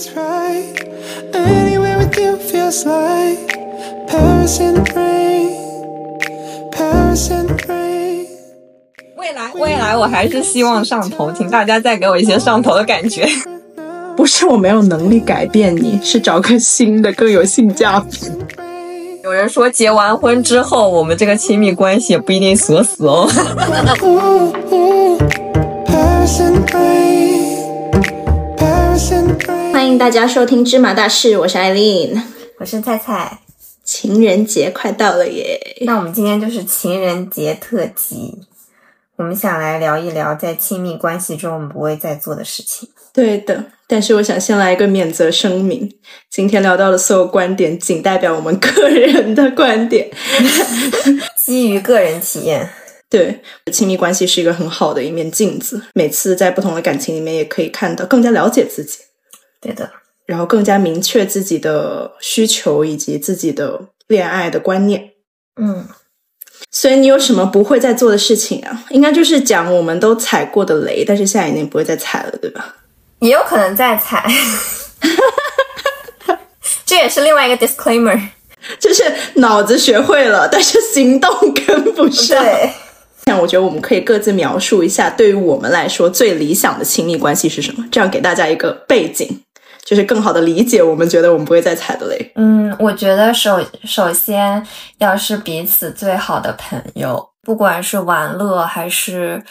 [0.00, 0.74] feels right.
[1.34, 3.58] Anywhere with you feels like
[4.08, 5.50] Paris in the rain.
[6.70, 8.26] Paris in the rain.
[9.16, 13.28] 未来未来，我还是希望上头，请大家再给我一些上头的感觉。
[14.16, 18.18] 不是我没有能力改变你，是找个新的更有性价比。
[19.22, 23.28] 有人说结完婚之后，我们这个亲密关系也不一定锁死哦。
[29.90, 32.22] 迎大家收听芝麻大事，我是艾琳。
[32.58, 33.40] 我是菜菜，
[33.82, 35.58] 情人节快到了耶！
[35.80, 38.38] 那我们今天就是情人节特辑，
[39.16, 42.88] 我们想来聊一聊在亲密关系中我们不会再做的事情。
[43.12, 45.90] 对的，但是我想先来一个免责声明：
[46.30, 50.08] 今天聊到的所有观点仅代表我们个人的观点。
[51.36, 52.70] 基于个人体验，
[53.08, 53.40] 对，
[53.72, 58.98] 亲密关系是一个很好的一面镜子，每次在不同的感情里面也可以看到更加了解自己，
[59.60, 59.90] 对的，
[60.26, 65.10] 然后更加明确自己的需求以及自己的恋爱的观念。
[65.60, 65.86] 嗯，
[66.70, 68.84] 所以你有什么不会再做的事情啊？
[68.90, 72.76] 应该就是讲我们都踩过的雷，但是现在已经不会再踩了，对吧？
[73.20, 74.26] 也有可能再踩，
[76.86, 78.18] 这也是另外一个 disclaimer。
[78.78, 79.02] 就是
[79.34, 81.30] 脑子学会了，但是行动
[81.66, 82.42] 跟不上。
[82.42, 82.70] 对，
[83.24, 89.42] 那我觉得我们可以各自描述一下，对于我们来说最理想的亲密关系是什么，这样给大家一个背景，
[89.84, 92.32] 就是更好的理解我们觉得我们不会再踩的雷。
[92.36, 94.64] 嗯，我觉得首首先
[94.98, 99.42] 要是彼此最好的朋友，不管是玩乐还是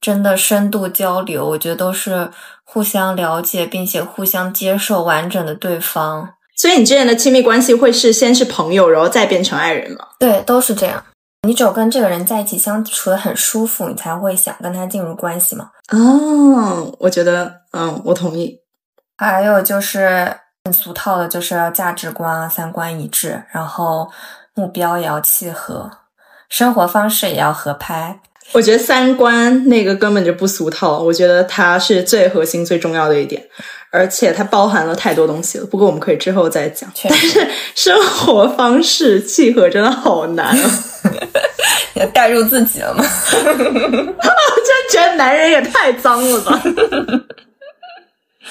[0.00, 2.30] 真的深度交流，我觉得都是
[2.64, 6.34] 互相了解并且互相接受完整的对方。
[6.54, 10.06] 所以你之前的亲密关系会是先是朋友，然后再变成爱人吗？
[10.18, 11.02] 对，都是这样。
[11.48, 15.70] 你只有跟这个人在一起相处的很舒服，你才会想跟他进入关系嘛。
[15.90, 18.61] 哦，我觉得，嗯，我同意。
[19.16, 24.10] 还有就是很俗套的，就是要价值观啊、三观一致，然后
[24.54, 25.90] 目标也要契合，
[26.48, 28.20] 生活方式也要合拍。
[28.52, 33.40] 我觉得三观那个根本就不俗套，我觉得它是最核心、最重要的一点，
[33.90, 35.66] 而且它包含了太多东西了。
[35.66, 36.90] 不过我们可以之后再讲。
[37.08, 40.70] 但是生活方式契合真的好难啊！
[41.94, 43.04] 也带入自己了吗？
[43.04, 43.42] 我
[44.66, 46.62] 真觉得男人也太脏了吧！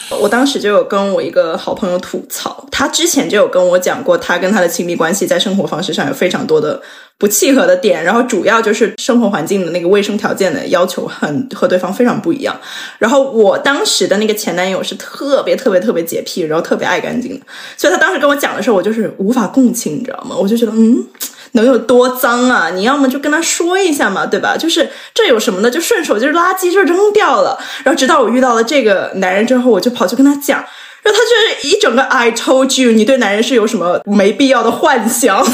[0.09, 6.81] 我当时就有跟我一个好朋友吐槽，他之前就有跟我讲过，他跟他的亲密关系在生活方式上有非常多的
[7.17, 12.59] 不契合的点，然后主要就是生活环境的那个卫生条件的要求很和对方非常不一样。
[12.99, 17.45] 然后我当时的那个前男友是特别特别特别洁癖，然后特别爱干净的，
[17.77, 20.35] 所以他当时跟我讲的时候，我就是无法共情，你知道吗？
[20.37, 21.05] 我就觉得嗯。
[21.53, 22.69] 能有多脏啊？
[22.69, 24.55] 你要么就跟他说一下嘛，对吧？
[24.57, 27.59] 就是这有什么的，就顺手就是垃圾就扔掉了。
[27.83, 30.59] 然后直到我遇到了这个男人之后，我就跑去跟他讲，
[31.03, 31.25] 然后他就
[31.61, 35.45] 是一整个 I told you，你对男人是有什么没必要的幻想？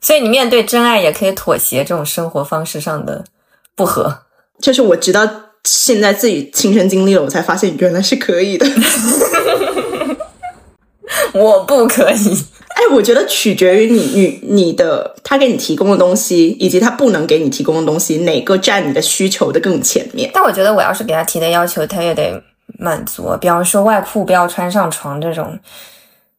[0.00, 3.24] 所以你面对真爱也可以妥协这种生活方式上的
[3.74, 4.20] 不合。
[4.60, 5.28] 就是我直到
[5.64, 8.66] 现在自己亲身经历了，我才发现原来是可以的。
[11.34, 12.44] 我不可以。
[12.78, 20.30] 哎，我觉得取决于你你你的他给你提供的东西，以及他不能给你提供的东西，哪个占你的需求的更前面？
[20.32, 22.40] 但我觉得我要是给他提的要求，他也得
[22.78, 23.36] 满足。
[23.40, 25.58] 比方说外裤不要穿上床这种，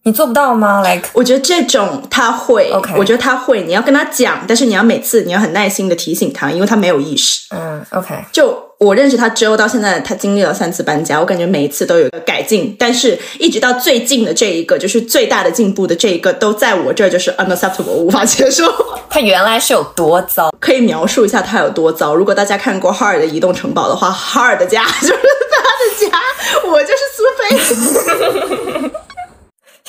[0.04, 7.42] 你做不到吗？like 我觉得这种他会 OK 我觉得他会，你要跟他讲，但是你要每次你要很耐心的提醒他，因为他没有意识。
[7.54, 18.64] 嗯，OK，就我认识他之后到现在，他经历了三次搬家，我感觉每一次都有改进，但是一直到最近的这一个，就是最大的进步的这一个，都在我这儿就是 unacceptable，我无法接受。
[19.12, 20.50] 他原来是有多糟？
[20.62, 22.16] 可以描述一下他有多糟。
[22.16, 26.18] 如果大家看过哈尔的移动城堡的话，哈尔的家就是他的家，
[26.70, 27.24] 我就是苏
[28.88, 28.92] 菲。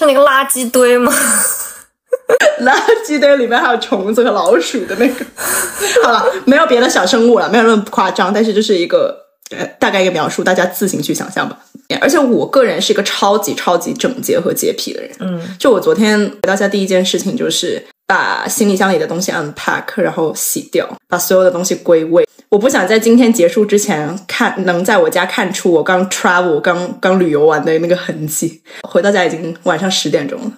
[0.00, 1.12] 是那个垃圾堆吗？
[2.62, 2.74] 垃
[3.06, 5.24] 圾堆里面还有虫子和老鼠的那个。
[6.02, 9.14] 好了，没有别的小生物了，没有那么夸张，但是就是一个
[9.50, 11.58] 呃大概一个描述，大家自行去想象吧。
[12.00, 15.10] 而且我个人是一个超级超级整洁和洁癖的人。
[15.18, 22.26] 嗯，就我昨天回到家第一件事情就是把行李箱里的东西 unpack，然后洗掉，把所有的东西归位。
[22.50, 28.62] 我不想在今天结束之前看能在我家看出我刚 travel 刚刚旅游完的那个痕迹。
[28.82, 30.52] 回到家已经晚上十点钟了，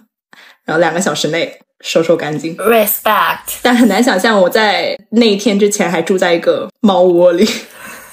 [0.65, 2.57] 然后两个小时内收收干净。
[2.57, 7.47] respect，但很难想象我在那一天之前还住在一个猫窝里。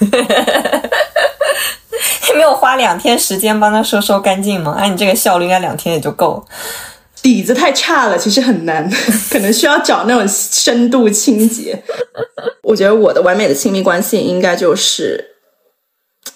[0.00, 0.10] 你
[2.36, 4.76] 没有花两天时间帮它收收干净吗？
[4.78, 6.44] 按你这个效率，应该两天也就够了。
[7.22, 8.90] 底子太差了，其实很难，
[9.30, 11.82] 可能需要找那种深度清洁。
[12.62, 15.26] 我觉得我的完美的亲密关系应该就是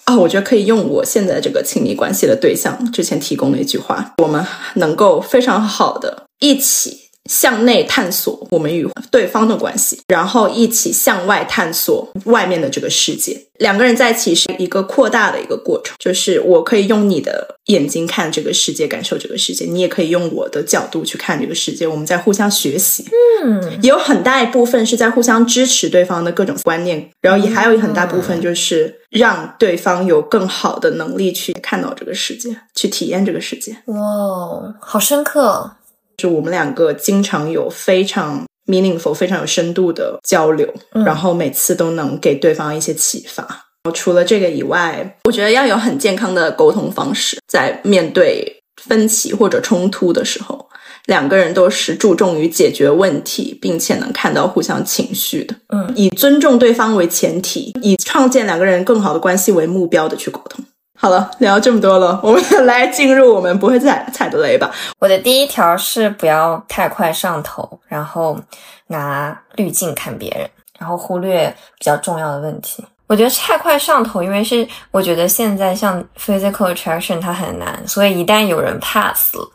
[0.05, 4.45] 啊、我觉得可以用我现在这个亲密关系的对象之前提供的一句话，我们
[4.75, 13.41] 能够非常好的一起向内探索我们与对方的关系，然后一起向外探索外面的这个世界。
[13.57, 23.05] 两个人在一起是一个扩大的一个过程，就是我可以用你的眼睛看这个世界，感受这个世界，你也可以用我的角度去看这个世界，我们在互相学习。
[23.43, 33.77] 嗯，也有很大一部分是在互相支持对方的各种观念，然后也还有很大部分就是让对方有更好的能力去看到这个世界，去体验这个世界。
[33.85, 35.71] 哇哦，好深刻。
[36.17, 43.65] 就我们两个经常有非常 meaningful、非常有深度的交流，嗯然后每次都能给对方一些启发。
[43.93, 50.67] 除了这个以外，我觉得要有很健康的沟通方式，在面对分歧或者冲突的时候，
[51.05, 55.55] 两个人都是注重于解决问题，并且能看到互相情绪的。
[55.69, 60.65] 嗯以尊重对方为前提，以创建两个人更好的关系为目标的去沟通。
[60.97, 64.71] 好了，聊这么多了，我们来进入我们不会踩踩的雷吧。
[64.99, 68.39] 我的第一条是不要太快上头，然后
[68.87, 70.49] 拿滤镜看别人，
[70.79, 72.83] 然后忽略比较重要的问题。
[73.07, 79.47] 我觉得太快上头，因为是我觉得现在像 physical attraction 它很难，所以一旦有人 pass 了，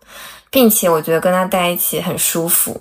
[0.51, 2.81] 并且我觉得跟他在一起很舒服，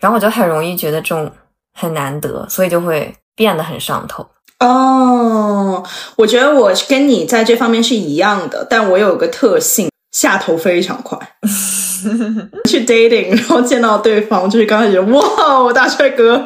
[0.00, 1.30] 然后我就很容易觉得这种
[1.74, 4.26] 很难得，所以就会变得很上头。
[4.60, 5.82] 哦，
[6.16, 11.18] 我觉得我跟你在这方面是一样的，但我有个特性，下头非常快。
[12.68, 16.44] 去 dating，然后见到对方，就是刚开始哇，大帅哥，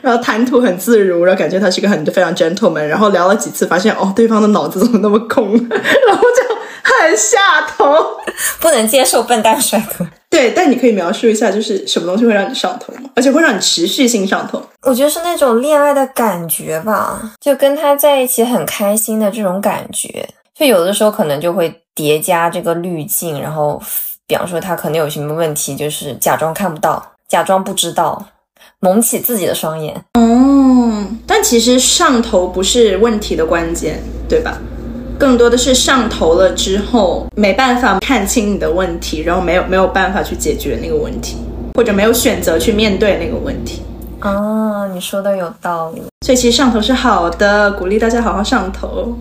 [0.00, 7.38] 然后谈吐很自如，然后感觉他是一个很非常 gentleman，然后聊了几次，发现哦，对方的脑子怎么那么空， 然后就很下
[7.76, 8.18] 头。
[8.60, 10.06] 不能接受笨蛋帅哥。
[10.30, 13.10] 对，但你可以描述一下，就是什么东西会让你上头吗？
[13.14, 14.62] 而且会让你持续性上头？
[14.82, 20.28] 我觉得是那种恋爱的感觉吧，就跟他在一起很开心的这种感觉。
[20.54, 23.80] 就有的时候可能就会叠加这个滤镜，然后
[24.26, 28.22] 比方说他可能有什么问题，就是假装看不到，假装不知道，
[28.80, 29.94] 蒙起自己的双眼。
[30.14, 34.58] 哦，但其实上头不是问题的关键，对吧？
[35.18, 41.36] 更多的是上头了之后没办法看清你的问题，然后没有没有办法去解决那个问题，
[41.74, 43.82] 或者没有选择去面对那个问题。
[44.20, 46.02] 啊，你说的有道理。
[46.24, 49.12] 所以其实上头是好的，鼓励大家好好上头。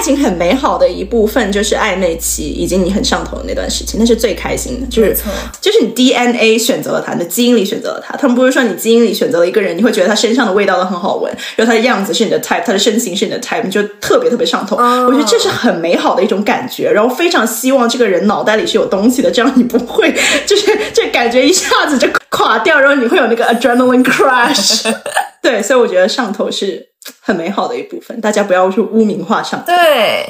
[0.00, 5.14] 爱情很美好的一部分就是暧昧期以及你很上头的那段时期，那是最开心的，就是
[5.60, 8.16] 就是你 DNA 选择了他，你的基因里选择了他。
[8.16, 14.76] 他们不是说你基因里选择了一个人，你会觉得他身上的味道都很好闻，然后他的样子是你的 type，他的身形是你的 type，你就特别特别上头。
[14.76, 20.10] 哦我觉得这是很美好的一种感觉，然后非常希望这个人脑袋里是有东西的，这样你不会
[20.46, 24.90] 就是这感觉一下子就垮掉，然后你会有那个 adrenaline crash。
[25.42, 26.89] 对，所以我觉得上头是
[27.20, 29.66] 很美好的一部分，大家不要去污名化上头。
[29.66, 30.26] 对，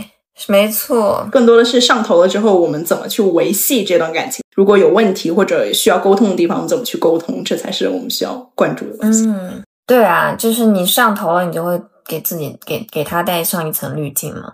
[0.47, 1.27] 没错。
[1.31, 4.43] 更多的是上头了之后，我们怎么去维系这段感情？
[4.55, 7.43] 如果有问题或者需要沟通的地方，我们怎么去沟通？
[7.45, 9.27] 这才是我们需要关注的东西。
[9.27, 14.53] 嗯，对啊，就是你上头了，你就会给自己给给他带上一层滤镜嘛，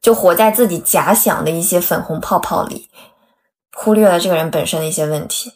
[0.00, 2.88] 就活在自己假想的一些粉红泡泡里，
[3.76, 5.52] 忽略了这个人本身的一些问题。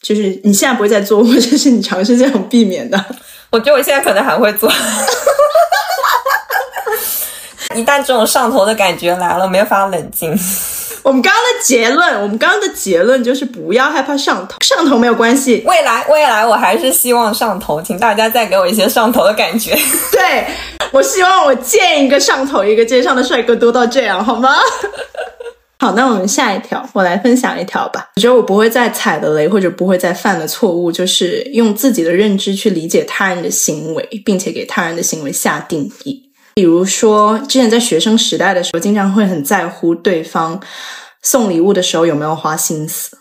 [0.00, 3.04] 就是你现在不会再做，或者是你尝试这样避免的。
[3.50, 4.70] 我觉得我现在可能还会做。
[7.74, 10.36] 一旦这种上头的感觉来了，没法冷静。
[11.02, 15.62] 我们刚刚的结论，我们刚刚的结论就是不要害怕上头，上头没有关系。
[15.64, 19.74] 未来，未来我还是希望上头，请大家再给我一些上头的感觉。
[20.12, 20.46] 对
[20.90, 24.58] 我希望我见一个上头一个街上的帅哥多到这样，好吗？
[25.80, 28.10] 好，那我们下一条，我来分享一条吧。
[28.16, 36.22] 我觉得我不会再踩的雷，或者不会再犯的错误，就是用自己的认知去理解他人的行为，并且给他人的行为下定义。
[36.52, 40.60] 比如说，之前在学生时代的时候，经常会很在乎对方
[41.22, 43.16] 送礼物的时候有没有花心思。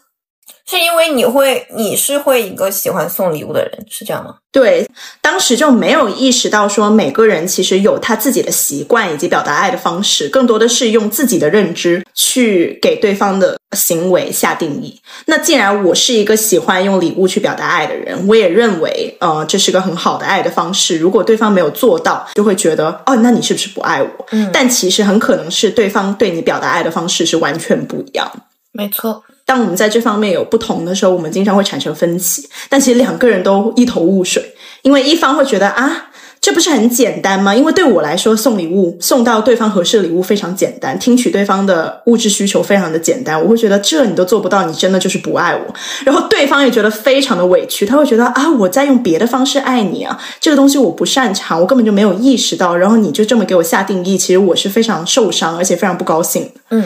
[0.65, 4.35] 是因为你会，你是会一个喜欢送礼物的人，是这样吗？
[4.51, 4.87] 对，
[5.21, 14.99] 当时就没有意识到说每个人其实有他自己的习惯以及表达爱的方式，更多的是用自己的认知去给对方的行为下定义。
[15.25, 20.97] 那既然我是一个喜欢用礼物去表达爱的人，我也认为，呃，这是个很好的爱的方式。
[20.97, 24.09] 如果对方没有做到，就会觉得，哦，那你是不是不爱我？
[24.31, 28.41] 嗯但其实很可能是对方对你表达爱的方式是完全不一样的。
[28.71, 29.23] 没错。
[29.49, 32.47] 当我们在这方面有不同的时候，我们经常会产生分歧。
[32.69, 34.53] 但其实两个人都一头雾水，
[34.83, 37.55] 因为一方会觉得啊，这不是很简单吗？
[37.55, 43.41] 因为对我来说，送礼物送到对方合适的礼物非常简单，听取对方的物质需求非常的简单。
[43.41, 45.73] 我会觉得这你都做不到，你真的就是不爱我。
[46.05, 52.77] 然后对方也觉得非常的委屈，他会觉得啊，我在用别的方式爱你啊，这个东西我不擅长，我根本就没有意识到。
[52.77, 56.51] 然后你就这么给我下定义，其实我是非常受伤，而且非常不高兴。
[56.69, 56.85] 嗯，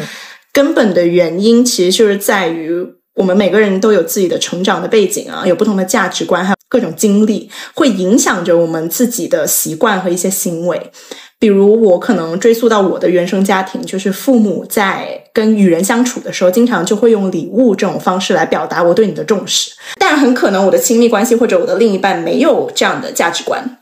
[0.53, 2.87] 根本的原因其实就是在于。
[3.15, 10.89] 我们每个人都有自己的成长的背景啊，有不同的价值观，还有各种经历，会影响着我们自己的习惯和一些行为。
[11.37, 19.69] 比如，我可能追溯到我的原生家庭，就是父母在跟与人相处的时候，经常就会用礼物这种方式来表达我对你的重视。
[19.99, 23.77] 但很可能我的亲密关系或者我的另一半没有这样的价值观，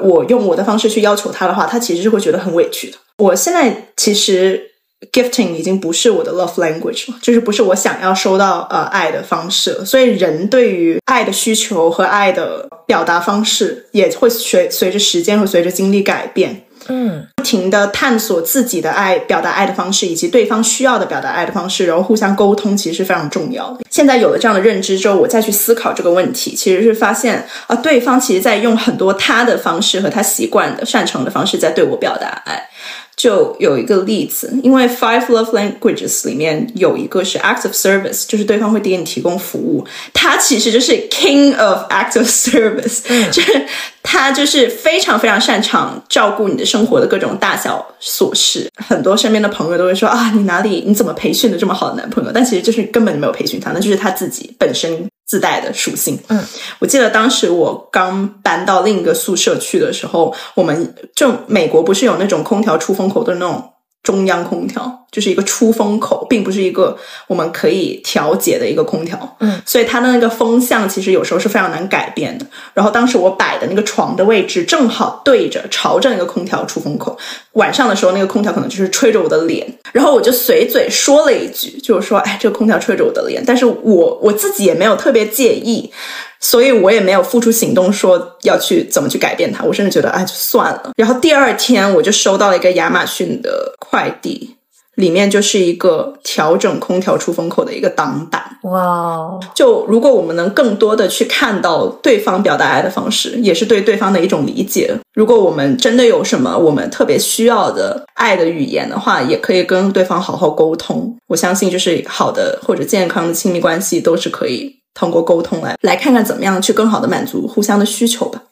[0.00, 2.98] 我用我的方式去要求他的话，他其实是会觉得很委屈的。
[3.18, 4.77] 我现在其实。
[5.12, 16.64] Gifting 已经不是我的 love language 了，就是不是我想要收到呃爱的方式，所以人对于爱的需求和爱的表达方式也会随随着时间和随着经历改变。
[16.88, 23.84] 嗯，不停的探索自己的爱表达爱的方式，以及对方需要的表达爱的方式，然后互相沟通，其实是非常重要的。
[23.90, 32.68] 现在有了这样的认知之后，我再去思考这个问题，其实是发现啊，对方其实在用很多他的方式和他习惯的擅长的方式在对我表达爱。
[33.18, 39.84] 就有一个例子，因为 Five Love Languages 里面有一个是 Acts of Service，就是对方会给你提供服务，
[40.14, 43.66] 他其实就是 King of Acts of Service，就是
[44.04, 48.70] 他就是非常非常擅长照顾你的生活的各种大小琐事。
[48.76, 52.30] 很多身边的朋友都会说啊，你哪里你怎么培训的这么好的男朋友？
[52.32, 55.08] 但其实就是根本就没有培训他，那就是他自己本身。
[55.28, 56.18] 自带的属性。
[56.28, 56.42] 嗯，
[56.80, 63.72] 我记得当时我刚搬到另一个宿舍去的时候，我们就美国不是有那种空调出风口的那种。
[64.08, 66.96] 中央空调就是一个出风口，并不是一个
[67.26, 69.36] 我们可以调节的一个空调。
[69.40, 72.46] 嗯，所以它的那个风向其实有时候是非常难改变的。
[72.72, 77.18] 然后当时我摆的那个床的位置正好对着朝着那个空调出风口，
[77.52, 85.92] 晚上的时候那个空调可能就是吹着我的脸，然后我就随嘴说了一句，就是说，哎，这个空调吹着我的脸，但是我我自己也没有特别介意。
[86.40, 89.64] 所以我也没有付出行动，说要去怎么去改变它。
[89.64, 90.90] 我甚至觉得，哎，就算了。
[90.96, 94.56] 然后第二天我就收到了一个亚马逊的快递，
[94.94, 98.42] 里面就是一个调整空调出风口的一个挡板。
[98.62, 99.38] 哇！
[99.54, 104.92] 就如果我们能更多的去看到对方表达爱的方式，也是对对方的一种理解。
[105.14, 111.16] 如果我们真的有什么我们特别需要的爱的语言的话，也可以跟对方好好沟通。
[111.28, 114.77] 我相信，就是好的或者健康的亲密关系都是可以。
[114.98, 118.42] 通过沟通来来看看怎么样去更好的满足互相的需求吧。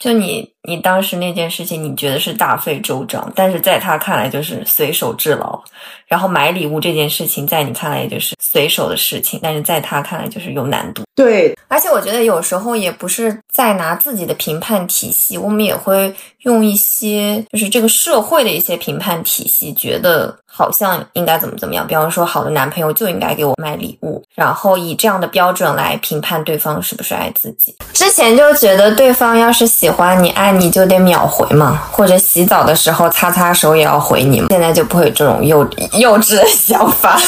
[0.00, 5.60] 就你你当时那件事情，你觉得是大费周章，但是在他看来就是随手制劳。
[6.06, 11.04] 然后买礼物这件事情，在你看来也就是随手的事情，但是在他看来就是有难度。
[11.14, 21.86] 对，而且我觉得有时候也不是在拿自己的评判体系，我们也会用一些就是这个社会的一些评判体系，觉得好像应该怎么怎么样。
[21.86, 27.76] 比方说，好的男朋友就应该给我买礼物，然后以这样的标准来评判对方是不是爱自己。
[27.92, 34.42] 之前就觉得对方要是喜欢你、爱你就得秒回嘛，或者洗澡的时候擦擦手也要回你。
[34.50, 37.20] 现在就不会有这种幼幼稚的想法。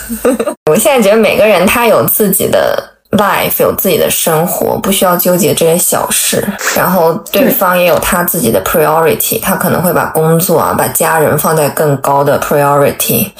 [0.70, 2.82] 我现在觉得每个人他有自己的
[3.12, 6.46] life，有自己的生活，不需要纠结这些小事。
[6.76, 13.30] 然后对方也有他自己的 priority，他可能会把工作啊、把家人放在更高的 priority，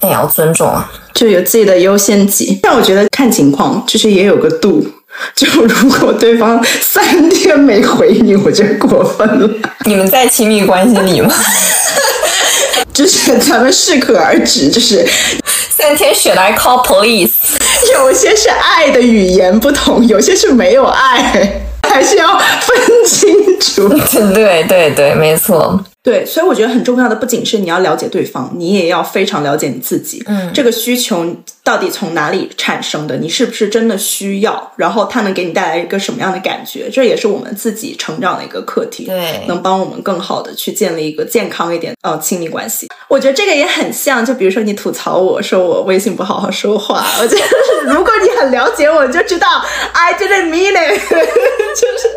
[0.00, 2.58] 那也要尊重啊，就有自己的优先级。
[2.62, 4.84] 但我觉得看情况，就是也有个度。
[5.34, 9.48] 就如果对方三天没回你，我就过分了。
[9.84, 11.34] 你们在亲密关系里吗？
[12.92, 15.06] 就是咱们适可而止，就是
[15.76, 17.30] 三天雪来 call police。
[17.92, 23.88] 有些是爱的语言不同，有些是没有爱，还是要分清楚。
[24.34, 25.82] 对对对，没错。
[26.10, 30.20] 对，所以我觉得很重要的不仅是你要了解对方，你也要非常了解你自己。
[30.26, 31.24] 嗯，这个需求
[31.62, 33.16] 到底从哪里产生的？
[33.16, 34.72] 你是不是真的需要？
[34.74, 36.90] 然后它能给你带来一个什么样的感觉？
[36.90, 39.04] 这也是我们自己成长的一个课题。
[39.04, 42.88] 对，能帮我们更好的去建立一个健康一点呃亲密关系。
[43.06, 49.46] 我觉得这个也很像，就比如说你吐槽我说我微信不好好说话，我觉得如果你很了解我，就知道
[49.92, 52.08] I didn't mean it， 就是。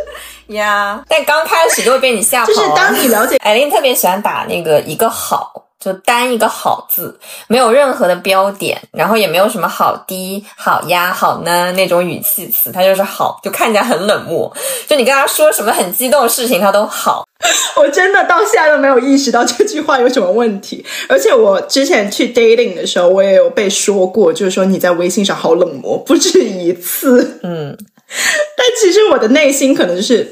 [0.47, 2.47] 呀，但刚开始就会被你吓跑。
[2.47, 14.51] 就是当你了解艾琳特别喜欢打那个一个好，就单一个好字，没有任何的标点，然后也没有什么好低、好呀、好呢那种语气词，他就是好，就看起来很冷漠。
[14.87, 17.23] 就你跟他说什么很激动的事情，他都好。
[17.75, 20.85] 我真的到现在都没有意识到这句话有什么问题。
[21.09, 27.39] 而且我之前去 dating 的时候，我也有被说过，就是说你在微信上好冷漠，不止一次。
[27.43, 27.77] 嗯。
[28.57, 30.27] 但其实我的内心可能就是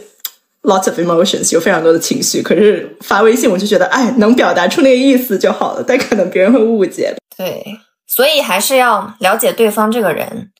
[0.63, 2.41] lots of emotions，有非常多的情绪。
[2.41, 7.15] 可是发微信我就觉得，哎，能表达出那个意思就好了，但可能别人会误解。
[7.37, 7.63] 对，
[8.07, 10.51] 所以还是要了解对方这个人，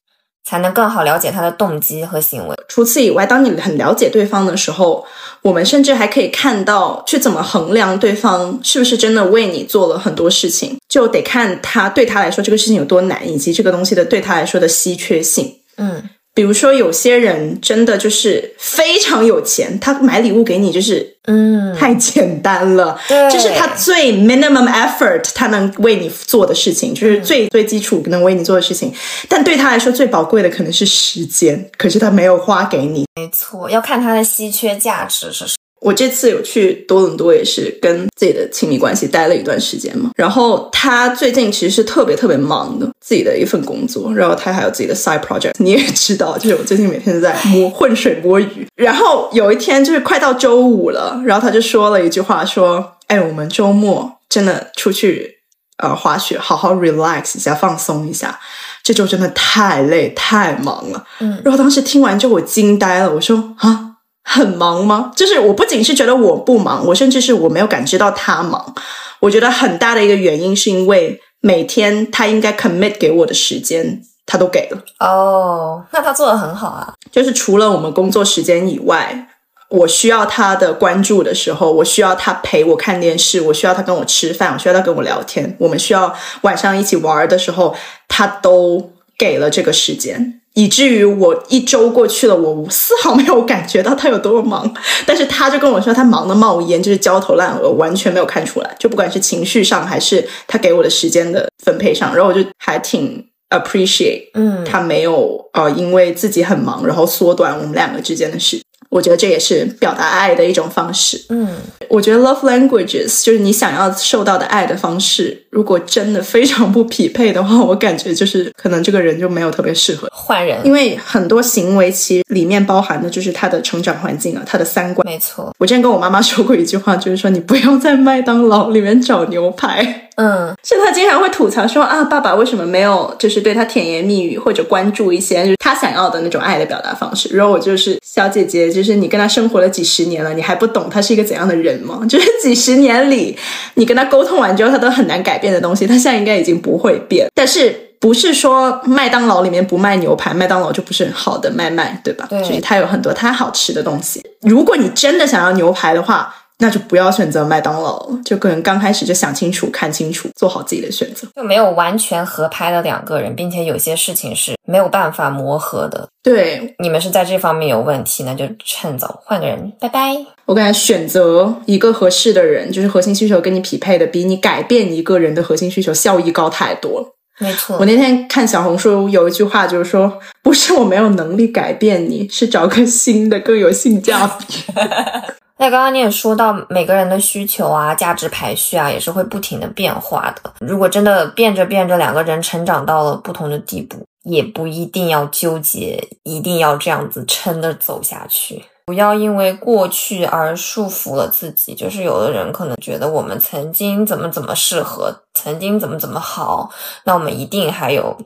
[0.44, 2.56] 才能更好了解他的动机和行为。
[2.68, 5.06] 除此以外，当你很了解对方的时候，
[5.44, 15.54] 我们甚至还可以看到去怎么衡量对方是不是真的为你做了很多事情，就得看他对他来说这个事情有多难，以及这个东西的对他来说的稀缺性。
[15.78, 28.94] 嗯，比如说，有些人真的就是非常有钱，他买礼物给你就是嗯，太简单了，对这是他最 minimum effort 他能为你做的事情，就是最最基础能为你做的事情。
[29.28, 33.06] 但对他来说最宝贵的可能是时间，可是他没有花给你。
[33.16, 35.61] 没错，要看他的稀缺价值是什么。
[35.82, 40.12] 我这次有去多伦多，也是跟自己的亲密关系待了一段时间嘛。
[40.16, 45.54] 然后他最近其实是特别特别忙的，自己的一份工作，然后他还有自己的 side project。
[45.58, 48.68] 你也知道，就是我最近每天都在摸浑水摸鱼。
[48.76, 55.38] 然后有一天就是快到周五了，然后他就说了一句话，说：“哎，我们周末真的出去
[55.80, 58.40] 呃滑雪，好好 relax 一下，放松一下。
[58.84, 63.88] 这周真的太累太忙了。”嗯，然后当时听完之后我惊呆了，我说：“啊。”
[64.24, 65.12] 很忙吗？
[65.16, 68.74] 就是我不仅是觉得我不忙，我甚至是我没有感知到他忙。
[69.20, 74.84] 我觉得很大的一个原因是因为每天他应该 commit 给我的时间，他都给了。
[75.00, 76.94] 哦，那他做的很好啊。
[77.12, 79.28] 就是除了我们工作时间以外，
[79.70, 87.76] 我需要他的关注的时候，我需要他陪我看电视，我需要他跟我吃饭，我需要他跟我聊天，我们需要晚上一起玩的时候，
[88.08, 90.41] 他都给了这个时间。
[90.54, 94.74] 以至于我一周过去了，我丝毫没有感觉到他有多么忙，
[95.06, 98.76] 但是他就跟我说他忙得冒烟，就是焦头烂额，完全没有看出来。
[98.78, 108.66] 就不管是情绪上，还是他给我的时间的分配上，然后我就还挺 appreciate，嗯，他没有呃因为自己很忙，然后缩短我们两个之间的时间。
[108.92, 111.20] 我觉得这也是表达爱的一种方式。
[111.30, 111.48] 嗯，
[111.88, 120.10] 我觉得 love languages 就是你想要受到的爱的方式，如果真的非常不匹配的话，我感觉就是可能这个人就没有特别适合。
[120.12, 125.08] 换人，因为很多行为其实里面包含的就是他的成长环境啊，他的三观。
[125.08, 130.10] 没错，我之前跟我妈妈说过一句话，就是说你不要在麦当劳里面找牛排。
[130.16, 137.36] 嗯，是他经常会吐槽说啊，爸爸为什么没有就是对他甜言蜜语或者关注一些就是他想要的那种爱的表达方式？
[137.36, 142.02] 然后我就是小姐姐，就是你跟他生活了几十年了，你还不懂他是一个怎样的人吗？
[142.10, 143.38] 就是几十年里，
[143.76, 147.28] 你跟他沟通完之后，他都很难改变的东西，他现在应该已经不会变。
[147.34, 152.28] 但是不是说麦当劳里面不卖牛排，麦当劳就不是好的卖卖，对吧？
[152.30, 154.22] 对所以它有很多它好吃的东西。
[154.42, 161.28] 如果你真的想要牛排的话，那就不要选择麦当劳，就可能刚开始就想清楚、看清楚，做好自己的选择。
[161.36, 166.08] 就没有完全合拍的两个人，并且有些事情是没有办法磨合的。
[166.22, 170.16] 对你们是在这方面有问题，那就趁早换个人，拜拜。
[170.46, 177.08] 我感觉选择一个合适的人，就是核心需求跟你匹配的，比你改变一个人的核心需求效益高太多了。
[177.40, 184.46] 没错我，那天看小红书有一句话，就是说，不是我没有能力改变你，是找个新的更有性价比。
[185.62, 190.52] 那刚刚你也说到，每个人的需求啊、价值排序啊，也是会不停的变化的。
[190.60, 198.66] 如果真的变着变着，两个人成长到了不同的地步，也不一定要纠结，一定要这样子撑着走下去。
[198.88, 201.76] 不要因为过去而束缚了自己。
[201.76, 206.72] 就是有的人可能觉得我们曾经怎么怎么适合，曾经怎么怎么好，
[207.04, 208.18] 那我们一定还有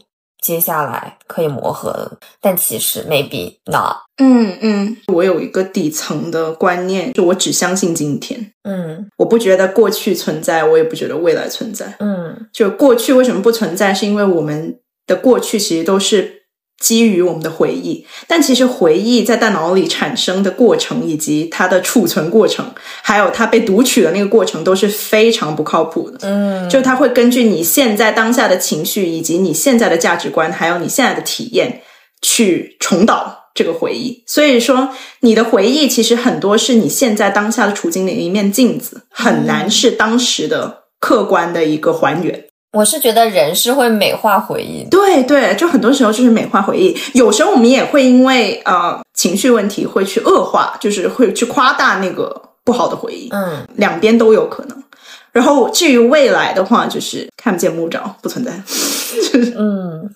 [0.46, 2.18] 接下来可以磨合的。
[2.40, 3.96] 但其实 maybe not。
[4.18, 11.96] 嗯嗯，我有一个底层的观念，就我只相信今天，嗯我不觉得过去存在，我也不觉得未来存在。
[12.00, 16.44] 嗯就过去为什么不存在，是因为我们的过去其实都是
[16.80, 26.20] 基于我们的回忆，但其实回忆在大脑里产生的过程，以及它的储存过程，还有它被读取的那个过程，都是非常不靠谱的。
[26.22, 31.82] 嗯，就它会根据你现在当下的情绪，以及你现在的价值观，还有你现在的体验，
[32.22, 34.24] 去重蹈这个回忆。
[34.28, 34.90] 所以说，
[35.22, 42.44] 你的回忆其实很多是你现在当下的处境的一面镜子，很难是当时的客观的一个还原。
[42.76, 44.90] 我是觉得人是会美化回忆的。
[44.90, 54.84] 对对，就很多时候就是美化回忆，有时候我们也会因为呃情绪问题会去恶化，就是会去夸大那个不好的回忆，嗯，两边都有可能。
[55.32, 58.52] 然后至于未来的话，就是看不见摸不着，不存在。
[59.58, 60.10] 嗯，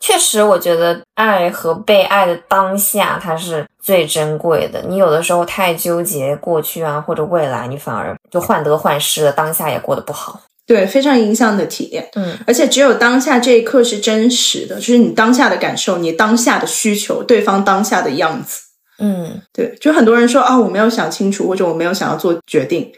[0.00, 4.82] 确实，我觉得爱和被爱的当下，它是最珍贵的。
[4.88, 10.40] 你有的时候太纠结过去啊，或者未来，你反而就患得患失了，当下也过得不好。
[10.66, 12.08] 对，非常影响你的体验。
[12.16, 18.62] 嗯，而且只有当下这一刻是真实的，就是你当下的感受，你当下的需求，对方当下的样子。
[18.98, 22.90] 嗯对，就很多人说啊，我没有想清楚，或者我没有想要做决定，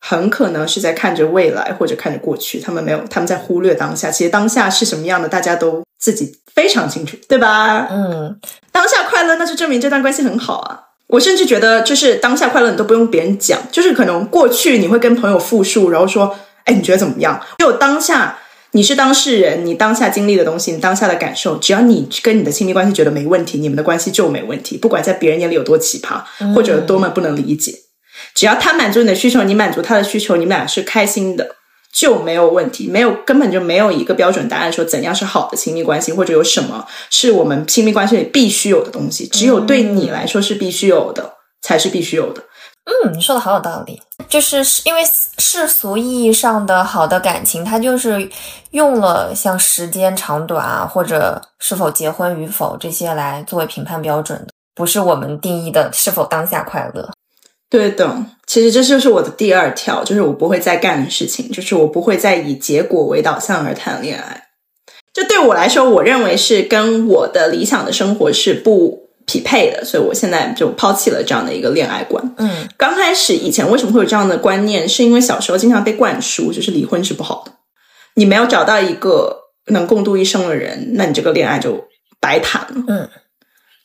[0.00, 4.10] 很可能是在看着未来或者看着过去，他们没有，他们在忽略当下。
[4.10, 7.88] 其实当下是什么样的，大家都自己非常清楚，对吧？
[7.90, 8.38] 嗯，
[8.70, 10.82] 当下快乐，那就证明这段关系很好啊。
[11.08, 17.40] 我甚至觉得，就是当下快乐，你都不用别人讲，就是可能过去你会跟朋友复述，然后说，哎，你觉得怎么样？
[17.58, 18.38] 只有当下
[18.72, 26.22] 你是当事人，你当下经历的东西，你当下的感受，只要你跟你的亲密关系觉得没问题，你们的关系就没问题，不管在别人眼里有多奇葩，
[26.54, 27.72] 或者多么不能理解，
[28.34, 31.56] 只要他满足你的需求，你满足他的需求，你们俩是开心的。
[31.94, 39.26] 就没有问题，没有根本就没有一个标准答案说怎样是好的亲密关系，或者有什么是我们亲密关系里必须有的东西。
[39.26, 42.42] 只有对你来说是必须有的，才是必须有的。
[42.86, 45.02] 嗯，你说的好有道理，就是因为
[45.38, 48.30] 世俗意义上的好的感情，它就是
[48.70, 57.10] 用了像时间长短啊，或者是否结婚与否这些来作为评判标准的，不是我们定义的是否当下快乐。
[57.68, 64.44] 对的，其实这就是我的第二条，就是我不会再干的事情，就是我不会再以结果为导向而谈恋爱。
[65.12, 72.34] 这对我来说，我认为是跟我的理想的生活是不匹配的，所以我现在就抛弃了这样的一个恋爱观。
[72.38, 77.52] 嗯刚开始以前为什么会有这样的观念，是因为小时候经常被灌输，就是离婚是不好的，
[78.14, 79.36] 你没有找到一个
[79.66, 81.84] 能共度一生的人，那你这个恋爱就
[82.20, 82.84] 白谈了。
[82.88, 83.08] 嗯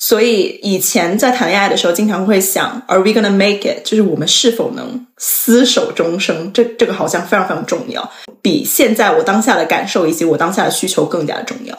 [0.04, 3.84] 所以以前在谈恋爱的时候，经常会想，Are we gonna make it？
[3.86, 6.51] 就是我们是否能厮守终生？
[6.51, 11.77] 这这个好像非常非常重要，比现在我当下的感受以及我当下的需求更加重要。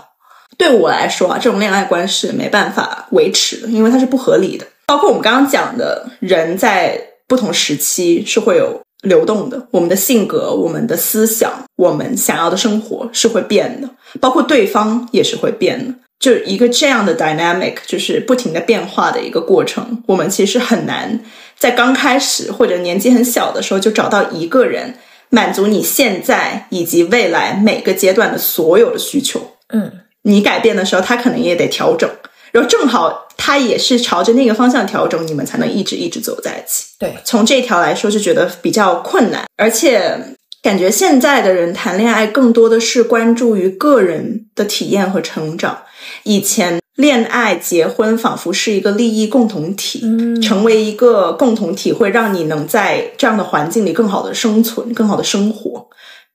[0.62, 4.64] 对我来说啊，这种恋爱观是没办法维持的，因为它是不合理的。
[4.86, 6.96] 包括我们刚刚讲的，人在
[7.26, 15.92] 不同时期是会有流动的，我们的性格、我们的思想、我们想要的生活是会变的，包括对方也是会变的。
[16.20, 20.04] 就一个这样的 dynamic，就是不停的变化的一个过程。
[20.06, 21.18] 我们其实很难
[21.58, 24.94] 在刚开始或者年纪很小的时候就找到一个人
[25.30, 29.40] 满足你现在以及未来每个阶段的所有的需求。
[29.70, 29.90] 嗯
[30.22, 32.08] 你改变的时候，他可能也得调整，
[32.52, 36.86] 然后正好他也是朝着那个方向调整，你们才能一直一直走在一起。
[36.98, 45.82] 对，从这一条来说，就觉得比较困难，而且感觉现在的人谈恋爱更多的是关注于个人的体验和成长。
[46.24, 55.88] 以前恋爱、结婚仿佛是一个利益共同体，嗯成为一个共同体会让你能在这样的环境里更好的生存、更好的生活。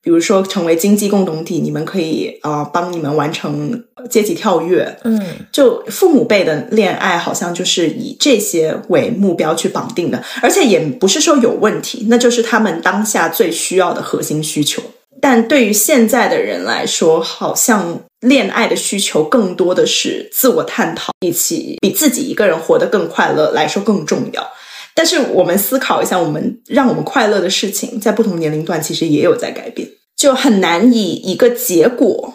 [0.08, 14.82] 比如说，成为经济共同体，你们可以啊、呃帮你们完成阶级跳跃，嗯就父母辈的恋爱好像就是以这些为目标去绑定的，而且也不是说有问题，那就是他们当下最需要的核心需求。
[15.20, 24.48] 但对于现在的人来说，好像恋爱的需求更多的是自我探讨，以及比自己一个人活得更快乐来说更重要。
[24.98, 32.34] 但是我们思考一下，我们让我们快乐的事情，在不同年龄段其实也有在改变，就很难以一个结果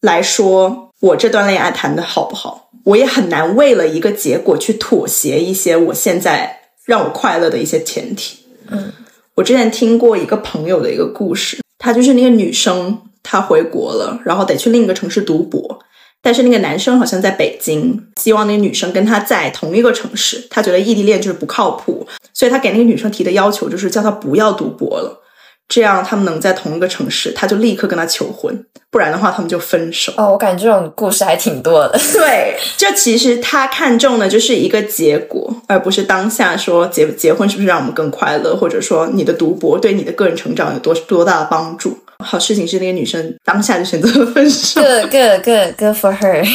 [0.00, 8.38] 来说，我这段恋爱谈的好不好，我也很难为了一个结果去妥协一些我现在让我快乐的一些前提。
[8.68, 8.92] 嗯，
[9.34, 15.80] 我之前听过一个朋友的一个故事，她就是那个女生，她回国了，然后得去另一个城市读博，
[16.22, 25.22] 但是那个男生好像在北京，希望那个女生跟他在同一个城市，他觉得异地恋就是不靠谱，所以他给那个女生提的要求就是叫她不要读博了。
[25.66, 30.12] 这样他们能在同一个城市，他就立刻跟他求婚，不然的话他们就分手。
[30.16, 31.96] 哦，我感觉这种故事还挺多的。
[32.12, 41.96] 对，这其实他看重的就是一个结果，而不是当下说结结婚是不是让我们更快乐，或者说你的读博对你的个人成长有多多大的帮助。
[42.22, 46.46] 好事情是那个女生当下就选择了分手，Good, good, good, good for her。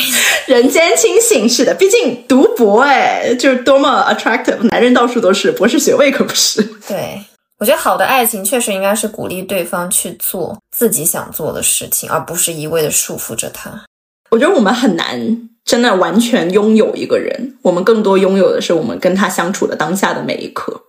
[0.46, 6.62] 人间清醒是的，毕竟读博哎，就是多么 attractive，男人到处都是，博士学位可不是。
[6.88, 7.20] 对，
[7.60, 13.72] 我觉得好的爱情确实应该是鼓励对方去做自己想做的事情，而不是一味的束缚着他。
[14.32, 20.82] 我觉得我们很难真的完全拥有一个人，我们更多拥有的是我们跟他相处的当下的每一刻。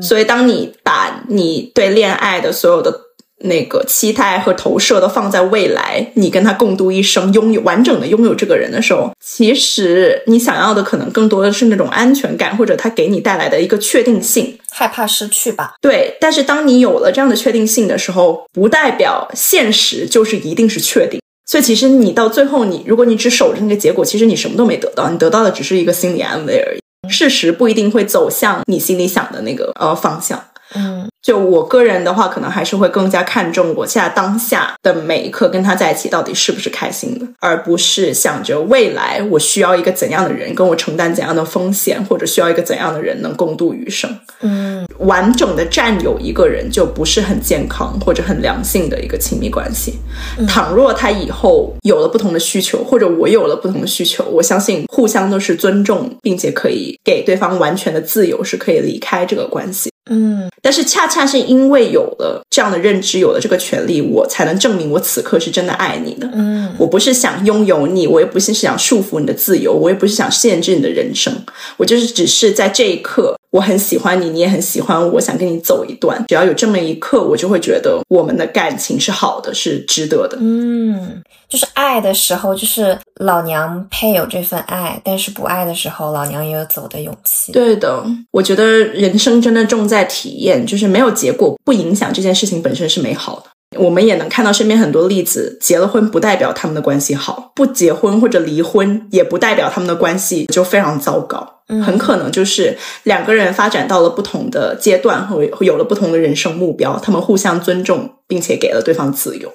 [0.00, 2.94] 所以，当你把你对恋爱的所有的
[3.42, 14.58] 那个期待和投射都放在未来，你跟他共度一生，拥有完整的拥有这个人的时候，其实你想要的可能更多的是那种安全感，或者他给你带来的一个确定性。
[14.74, 15.74] 害怕失去吧？
[15.82, 21.20] 对，但是当你有了这样的确定性的时候，不代表现实就是一定是确定。
[21.44, 27.10] 所以其实你到最后你，如果你只守着那个结果，其实你什么都没得到，你得到的只是一个心理安慰而已。
[27.10, 30.42] 事实不一定会走向你心里想的那个呃方向。
[30.74, 44.10] 嗯就我个人的话，可能还是会更加看重我现在当下的每一刻跟他在一起到底是不是开心的，而不是想着未来我需要一个怎样的人跟我承担怎样的风险，或者需要一个怎样的人能共度余生。
[44.40, 50.00] 嗯完整的占有一个人，就不是很健康或者很良性的一个亲密关系。
[50.48, 59.91] 倘若他以后有了不同的需求，或者我有了不同的需求，我相信互相都是尊重，并且可以给对方完全的自由，是可以离开这个关系。
[60.10, 60.48] 嗯。
[60.60, 66.28] 但是恰恰是因为有了这样的认知，有了这个权利，我才能证明我此刻是真的爱你的。
[66.32, 66.72] 嗯。
[66.78, 71.32] 我不是想拥有你，我也不是想束缚你的自由，我也不是想限制你的人生，
[71.76, 76.24] 我就是只是在这一刻，我很喜欢你，你也很喜欢我，我想跟你走一段。
[76.26, 80.38] 只要有这么一刻，我就会觉得我们的感情是好的，是值得的。
[80.40, 87.52] 嗯，就是爱的时候，就是老娘配有这份爱，但是不爱的时候，老娘也有走的勇气。
[87.52, 93.51] 对的，我觉得人生真的重在体验，就是没有结果不影响这件事情本身是美好的。
[93.76, 101.60] 我们也能看到身边很多例子，结了婚不代表他们的关系好，不结婚或者离婚也不代表他们的关系就非常糟糕。
[101.68, 109.50] 嗯很可能就是两个人发展到了不同的阶段，和有了不同的人生目标，他们互相尊重，并且给了对方自由。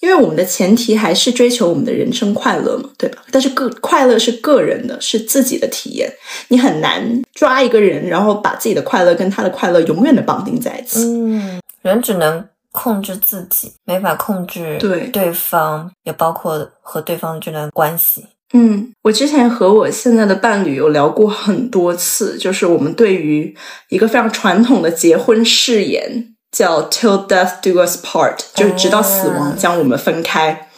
[0.00, 3.22] 因为我们的前提还是追求我们的人生快乐嘛，对吧？
[3.30, 6.12] 但是个快乐是个人的，是自己的体验，
[6.48, 11.00] 你很难抓一个人，然后把自己的快乐跟他的快乐永远的绑定在一起。
[11.00, 12.44] 嗯，人只能
[12.76, 18.26] 控制自己，没法控制对对方，也包括和对方的这段关系。
[18.52, 23.56] 嗯，我之前和我现在的伴侣有聊过很多次，就是我们对于
[23.88, 30.68] 一个非常传统的结婚誓言叫 “till death do us part”，就是直到死亡将我们分开。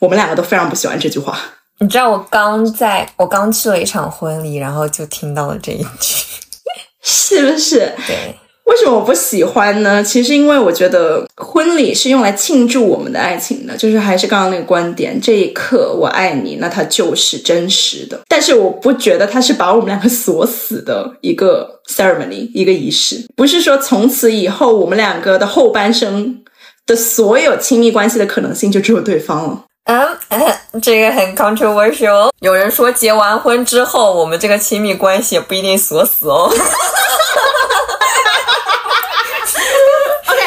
[0.00, 1.38] 我们两个都非常不喜欢这句话。
[1.78, 6.24] 你知道我刚在我刚去了一场婚礼，然后就听到了这一句。
[7.02, 7.94] 是不是？
[8.06, 10.02] 对，为什么我不喜欢呢？
[10.02, 18.20] 其实因为我觉得婚礼是用来庆祝我们的爱情的，就是还是刚刚那个观点，这一刻我爱你，那它就是真实的。
[18.28, 26.42] 但是我不觉得它是把我们两个锁死的一个 ceremony，一个仪式，不是说从此以后我们两个的后半生
[26.86, 29.62] 的所有亲密关系的可能性就只有对方了。
[29.84, 30.04] 嗯，
[30.82, 32.30] 这个很 controversial。
[32.40, 36.52] 有人说结完婚之后，我们这个亲密关系也不一定锁死哦。
[40.28, 40.42] OK，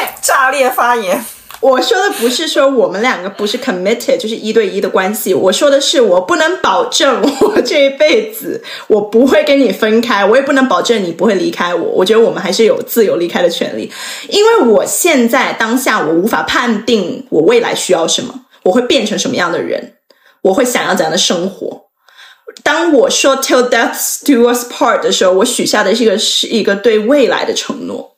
[0.60, 1.24] 炸裂发言。
[1.60, 5.34] 我说的不是说我们两个不是 committed，就是一对一的关系。
[5.34, 11.90] 我说的是我不能保证我这一辈子我不会跟你分开，我也不能保证你不会离开我。
[11.92, 13.92] 我觉得我们还是有自由离开的权利，
[14.30, 19.94] 因为我现在当下我无法判定我未来需要什么，我会变成什么样的人，
[20.42, 21.88] 我会想要怎样的生活。
[22.62, 28.09] 当我说 till death do us part 的时候，我许下的是一个是一个对未来的承诺。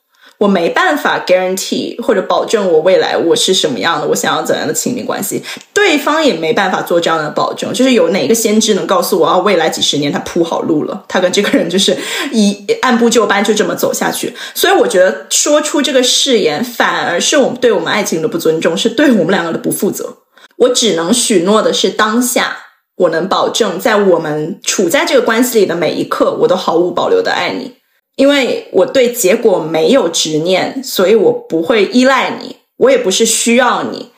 [0.43, 5.41] 我没办法 guarantee 或者保证我未来我是什么样的，我想要怎样的亲密关系，
[5.73, 7.73] 对方也没办法做这样的保证。
[7.73, 11.97] 就是有哪个先知能告诉我啊，未来几十年他铺好路了，他跟这个人就是
[12.33, 14.35] 一 按部就班就这么走下去。
[14.53, 20.17] 所以我觉得说出这个誓言，反而是我们对我们爱情的不尊重，是对我们两个的不负责。
[20.57, 22.57] 我只能许诺的是当下。
[22.97, 27.73] 我能保证，在我们处在这个关系里的每一刻，我都毫无保留的爱你。
[28.17, 34.11] 因为我对结果没有执念，所以我不会依赖你，我也不是需要你，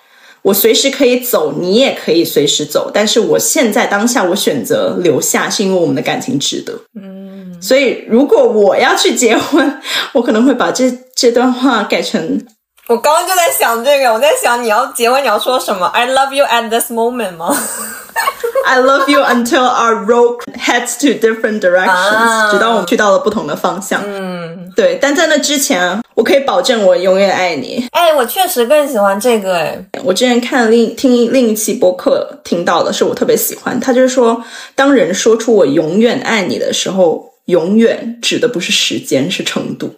[0.42, 2.90] 我随时可以走，你也可以随时走。
[2.92, 6.72] 但是我现在当下，我选择留下，是因为我们的感情值得。
[7.00, 9.80] 嗯，所以如果我要去结婚，
[10.12, 12.44] 我可能会把这这段话改成
[12.86, 17.56] 我刚刚就在想这个，我在想你要结婚你要说什么？I love you at this moment 吗？
[18.64, 24.02] I love you until our road heads to different directions，、啊直到我们去到了不同的方向。
[24.06, 27.86] 嗯，对，但在那之前，我可以保证我永远爱你。
[27.92, 29.84] 哎，我确实更喜欢这个哎。
[30.02, 34.42] 我之前看另听另一期播客听到的是我特别喜欢，他就是说，
[34.74, 39.94] 当人说出我永远爱你的时候，永远指的不是时间，是程度。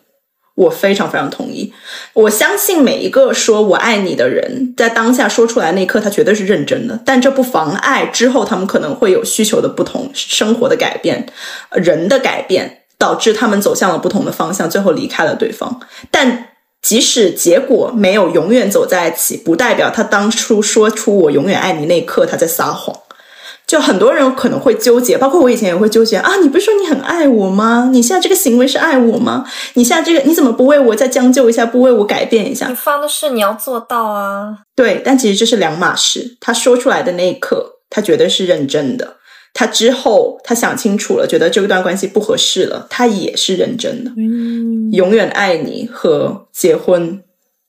[0.56, 1.72] 我非常非常同意，
[2.14, 6.98] 我相信每一个说我爱你的人，在当下说出来那一刻，他绝对是认真的。
[7.04, 11.26] 但这不妨碍之后他们可能会有需求的不同、生活的改变、
[11.72, 15.80] 人的改变，导致他们走向了不同的方向，最后离开了对方。
[16.10, 16.48] 但
[16.80, 22.96] 即使结果没有永远走在一起，不代表他当初说出“我永远爱你”那一刻他在撒谎。
[23.66, 26.36] 就很多人可能会纠结，包括我以前也会纠结啊！
[26.40, 27.90] 你不是说你很爱我吗？
[27.92, 29.44] 你现在这个行为是爱我吗？
[29.74, 32.74] 你现在这个你怎么不为我再将就一下，不为我改变一下你？
[32.76, 34.58] 发的是你要做到啊！
[34.76, 36.36] 对，但其实这是两码事。
[36.40, 39.16] 他说出来的那一刻，他绝对是认真的，
[39.52, 44.12] 他之后他想清楚了，觉得这段关系不合适了，他也是认真的。
[44.16, 47.20] 嗯，永远爱你和结婚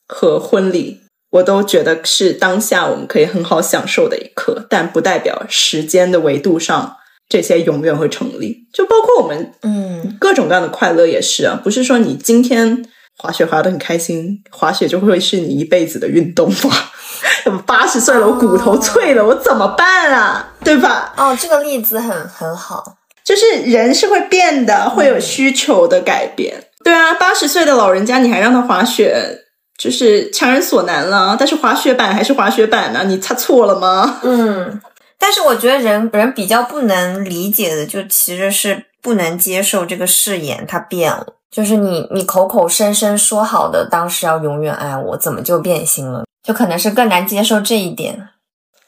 [0.07, 6.95] 和婚礼，我都觉得是当下我们可以很好享受的一刻，但不代表时间的维度上
[7.27, 8.67] 这些永远会成立。
[8.73, 12.85] 就包括我们嗯，各种各样的快乐也是啊，不是说你今天
[13.17, 16.91] 滑雪滑得很开心，滑雪就会是你一辈子的运动吧？
[17.65, 20.53] 八十岁了，我骨头脆了，我怎么办啊？
[20.63, 21.13] 对吧？
[21.17, 22.97] 哦，这个例子很很好。
[23.23, 26.63] 就是人是会变的，会有需求的改变。
[26.83, 29.45] 对啊，八十岁的老人家，你还让他滑雪，
[29.77, 31.35] 就是强人所难了。
[31.37, 34.19] 但是滑雪板还是滑雪板呢、你擦错了吗？
[34.23, 34.81] 嗯，
[35.17, 41.35] 但是我觉得人人比较不能理解的，就其实是不能接受这个誓言它变了。
[41.49, 46.25] 就是你你口口声声说好的，当时要永远爱我，怎么就变心了？
[46.43, 48.29] 就可能是更难接受这一点。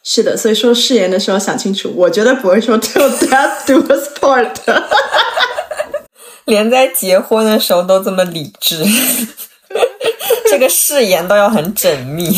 [0.03, 4.55] 是的，所以说誓言的时候想清楚，我觉得不会说 till death do us part。
[6.45, 8.83] 连在结婚的时候都这么理智，
[10.49, 12.29] 这个誓言都要很缜密。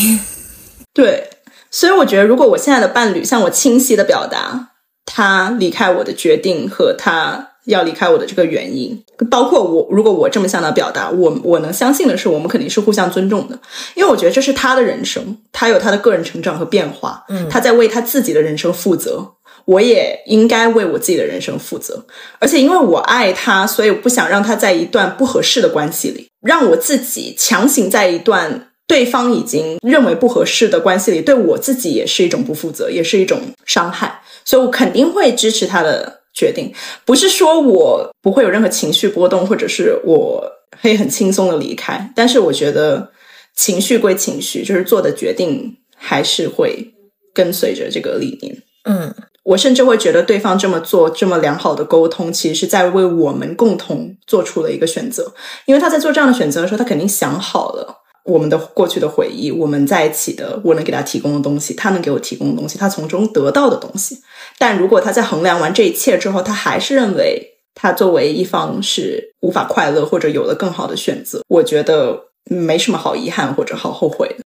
[0.94, 1.30] 对，
[1.70, 4.70] 所以我觉得，如果我现在的伴侣向我清晰的表达
[5.06, 13.58] 他离开我的决定和他要离开我的这个原因，包括我，如果我这么向他表达，我我能相信的是，我们肯定是互相尊重的，
[13.96, 19.34] 因为我觉得这是他的人生，他有他的个人成长和变化，嗯他在为他自己的人生负责。
[19.66, 22.04] 我也应该为我自己的人生负责，
[22.40, 36.74] 而且因为我爱他，所以我不想让他在一段不合适的关系里，让我自己强行在一段对方已经认为不合适的关系里，对我自己也是一种不负责，也是一种伤害，所以我肯定会支持他的决定。
[37.06, 40.44] 不是说我不会有任何情绪波动，或者是我
[40.82, 43.12] 可以很轻松的离开，但是我觉得
[43.56, 46.94] 情绪归情绪，就是做的决定还是会
[47.34, 48.62] 跟随着这个理念。
[48.84, 55.34] 嗯我甚至会觉得对方这么做，这么良好的沟通，其实是在为我们共同做出了一个选择。
[55.66, 64.20] 因为他在做这样的选择的时候，他肯定想好了我们的过去的回忆，我们在一起的，我能给他提供的东西，他能给我提供的东西，他从中得到的东西。
[64.60, 74.44] 但如果他在衡量完这一切之后，他还是认为他作为一方是无法快乐，或者有了更好的选择，我觉得没什么好遗憾或者好后悔的。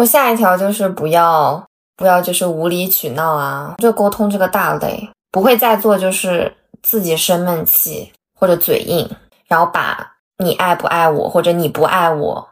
[0.00, 1.64] 我下一条就是不要
[2.02, 9.08] 不要就是无理取闹啊，就沟通这个大类，不会再做就是自己生闷气或者嘴硬，
[9.46, 10.04] 然后把
[10.38, 12.44] 你爱不爱我或者你不爱我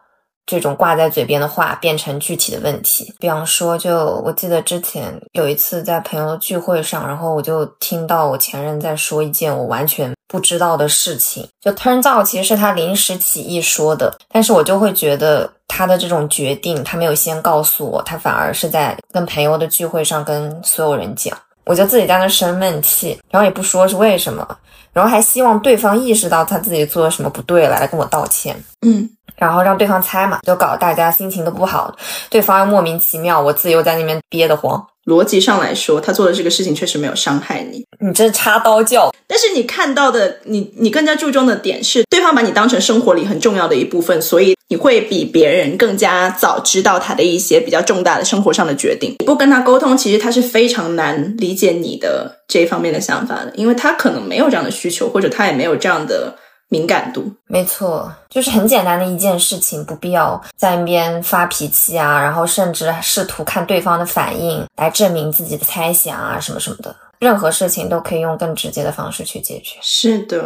[0.50, 3.12] 这种挂在嘴边的话变成具体的问题。
[3.18, 24.46] 比方说，就我记得之前有一次在朋友聚会上，然后我就听到我前任在说一件我完全不知道的事情，就 turns out 其实是他临时起意说的，但是我就会觉得他的这种决定，他没有先告诉我，他反而是在跟朋友的聚会上跟所有人讲，我就自己在那生闷气，然后也不说是为什么，
[24.92, 28.56] 然后还希望对方意识到他自己做了什么不对了，来跟我道歉。
[28.86, 31.94] 嗯，然后让对方猜嘛，就搞得大家心情都不好，
[32.28, 34.84] 对方又莫名其妙，我自己又在那边憋得慌。
[35.10, 49.16] 逻辑上来说，他做的这个事情确实没有伤害你，你这插刀教，但是你看到的，你你更加注重的点是，对方把你当成生活里很重要的一部分，所以你会比别人更加早知道他的一些比较重大的生活上的决定。
[49.18, 56.36] 你不跟他沟通，其实他是非常难理解你的这一方面的想法的，因为他可能没有这样的需求，或者他也没有这样的
[56.70, 57.30] 敏感度。
[57.46, 66.96] 没错，就是很简单的一件事情，不必要在那边发脾气啊，然后甚至试图看对方的反应来证明自己的猜想啊，什么什么的。
[67.18, 69.76] 任何事情都可以用更直接的方式去解决。
[69.82, 70.42] 是的，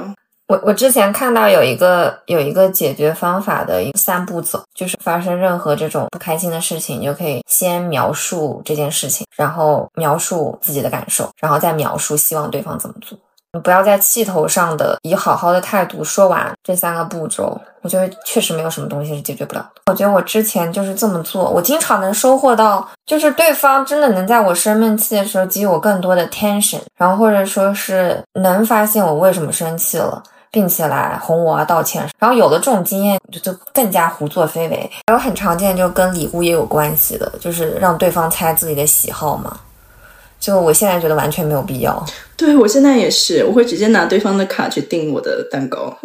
[0.49, 13.17] 我我之前看到有一个有一个解决方法的一个三步走，就是发生任何这种不开心的事情，你就可以先描述这件事情，然后描述自己的感受，然后再描述希望对方怎么做。
[13.61, 19.83] 不要在气头上的以好好的态度说完这三个步骤，我觉得确实没有什么东西是解决不了的。
[19.87, 30.23] 我觉得我之前就是这么做，我经常能收获到，就是对方真的能在我生闷气的时候给予我更多的 tension，然后或者说是能发现我为什么生气了。
[30.55, 34.89] 并且来哄我啊道歉，然后有了这种经验，就就更加胡作非为。
[35.09, 39.59] 还有很常见，就跟礼物也有关系的，就是让对方猜自己的喜好嘛。
[40.45, 42.05] 就我现在觉得完全没有必要。
[42.37, 45.97] 对我现在也是，我会直接拿对方的卡去订我的蛋糕。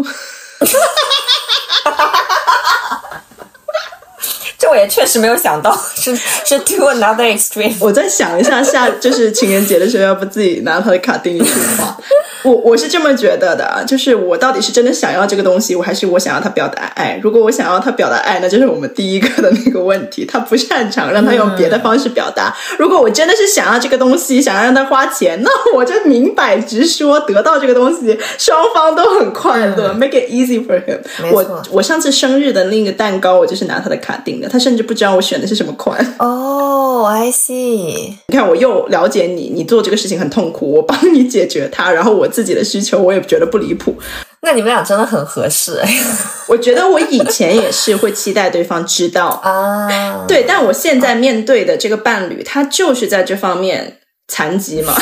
[4.60, 7.74] 这我也确实没有想到， 是是 to another extreme。
[7.80, 11.98] 我在想一下，下就是情人节的时候，要不自己拿他的卡订一束花。
[12.44, 17.20] 我我是这么觉得的啊，就是我到底是真的想要这个东西，我还是我想要他表达爱？
[17.22, 22.56] 如果我想要他表达爱，那就是我们第一个的那个问题，他不擅长，让他用别的方式表达。
[22.78, 31.00] 如果我真的是想要这个东西，想要让他花钱，那我就明摆直说，得到这个东西，双方都很快乐、m a k e it easy for him。
[31.32, 36.16] 我我上次生日的那个蛋糕，我就是拿他的卡订的，他甚至不知道我选的是什么款。
[36.20, 38.14] 哦、i see。
[38.28, 43.96] 你看，我又了解你，你做这个事情很痛苦，我帮你解决它，然后我自己的需求我也觉得不离谱。
[44.42, 46.00] 那你们俩真的很合适哎
[46.48, 50.26] 我觉得我以前也是会期待对方知道， 啊！
[50.28, 53.99] 对，但我现在面对的这个伴侣，他就是在这方面
[54.30, 54.94] 残疾嘛，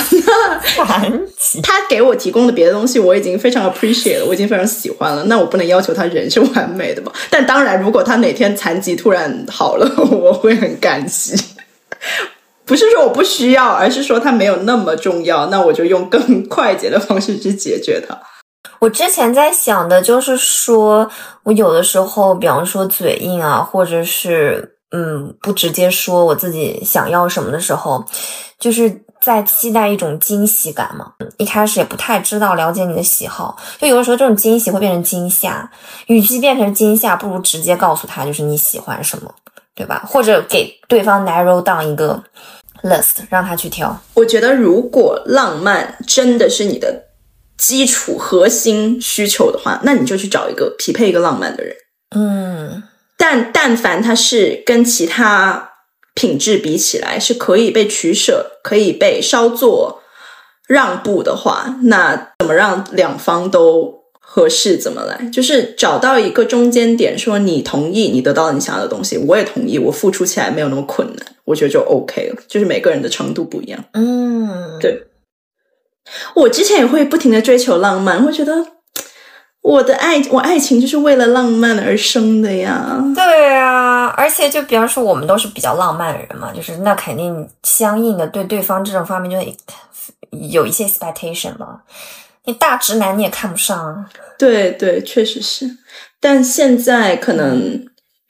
[0.87, 1.61] 残疾。
[1.61, 7.11] 他给我提供的别的东西我已经非常 appreciate 了，我已经非常喜欢了，那我不能要求他人是完美的嘛。
[7.29, 11.35] 但当然，如果他哪天残疾突然好了， 我会很感激。
[12.65, 18.17] 不是说我不需要，而是说他没有那么重要，那我就用更快捷的方式去解决它。
[18.79, 21.09] 我之前在想的就是说，
[21.43, 28.05] 我有的时候，比方说嘴硬啊，或者是嗯不直接说我自己想要什么的时候，
[28.59, 31.13] 就是在期待一种惊喜感嘛。
[31.37, 35.69] 一开始也不太知道了解你的喜好，就有的时候这种惊喜会变成惊吓，
[36.07, 39.33] 与其变成惊吓，不如直接告诉他就是你喜欢什么，
[39.75, 40.03] 对吧？
[40.07, 42.23] 或者给对方 narrow down 一个
[42.83, 43.95] list，让他去挑。
[44.13, 47.03] 我觉得，如果浪漫真的是你的
[47.57, 51.75] 基础核心需求的话，那你就去找一个匹配一个浪漫的人。
[52.15, 52.83] 嗯
[53.17, 55.66] 但但凡他是跟其他
[56.17, 60.01] 品质比起来是可以被取舍、可以被稍作
[60.67, 65.29] 让步的话，那怎么让两方都合适怎么来？
[65.31, 72.41] 就是找到一个中间点，说你同意，你得到了你想要的东西，我也同意，我付出起来没有那么困难，我觉得就 OK 了。
[72.47, 73.85] 就是每个人的程度不一样。
[73.93, 75.03] 嗯，对
[76.33, 78.65] 我之前也会不停的追求浪漫，会觉得
[79.61, 83.03] 我的爱，我爱情就是为了浪漫而生的呀。
[83.15, 83.96] 对啊，而
[84.37, 89.53] 且就比方说，我们都是比较浪漫的人嘛，就是那肯定相应的对对方这种方面就
[90.51, 91.81] 有一些 expectation 嘛。
[92.45, 94.05] 你大直男你也看不上。
[94.37, 95.67] 对对，确实是。
[96.19, 97.85] 但现在可能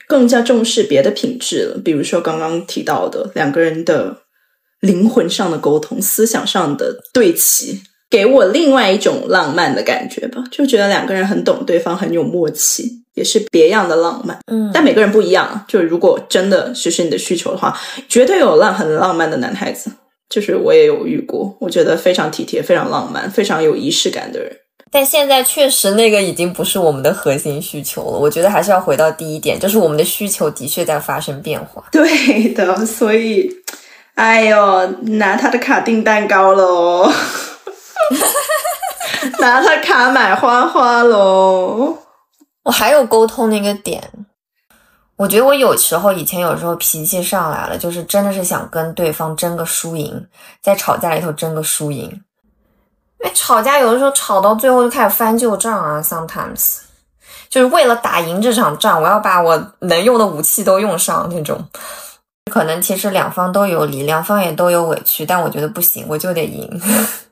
[0.08, 4.22] 更加重视别的品质了，比如说刚刚提到的两个人的
[4.80, 14.40] 灵魂上的沟通、思想上的对齐，给我另外一种浪漫的感觉吧，就觉得两个人很懂对方，很有默契，也是别样的浪漫。
[14.52, 19.92] 嗯，但每个人不一样啊，就如果真的实施你的需求的话，绝对有浪很浪漫的男孩子，
[20.30, 24.56] 就是我也有遇过，我觉得非常体贴、非常浪漫、非常有仪式感的人。
[24.90, 28.18] 但现在确实那个已经不是我们的核心需求了。
[28.18, 31.84] 我觉得还是要回到第一点，就是我们的需求的确在发生变化。
[31.92, 33.52] 对的，所以，
[34.16, 37.12] 哎呦，拿他的卡订蛋糕喽，
[39.40, 41.98] 拿他卡买花花喽。
[42.68, 44.04] 我还有沟通那个点，
[45.16, 50.28] 我觉得我有时候以前有时候脾气上来了，就是真的是想跟对方争个输赢，
[50.62, 52.22] 在吵架里头争个输赢。
[53.24, 56.80] 哎，吵架有的时候吵到最后就开始翻旧账啊，sometimes
[57.48, 61.66] 就是为了打赢这场仗，我要把我能用的武器都用上那种。
[62.52, 66.82] 可能其实两方都有理，两方也都有委屈，但我觉得不行，我就得赢。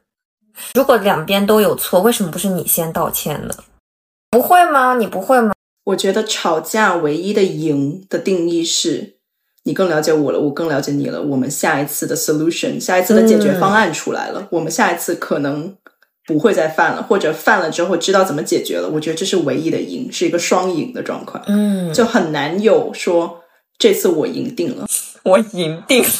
[0.73, 3.53] 如果两边都有错，为什么不是你先道歉呢？
[4.35, 4.95] 不会吗？
[4.95, 5.53] 你不会吗？
[5.85, 9.15] 我觉得吵架唯一的赢的定义是，
[9.63, 11.21] 你更了解我了，我更了解你了。
[11.21, 15.77] 我们下一次的 solution，下一次的解决方案出来了，我们下一次可能
[16.27, 18.89] 不会再犯了，或者犯了之后知道怎么解决了。
[18.89, 23.41] 我觉得这是唯一的赢，是一个双赢的状况，嗯，就很难有说
[23.79, 24.85] 这次我赢定了。
[25.23, 26.09] 我赢定了。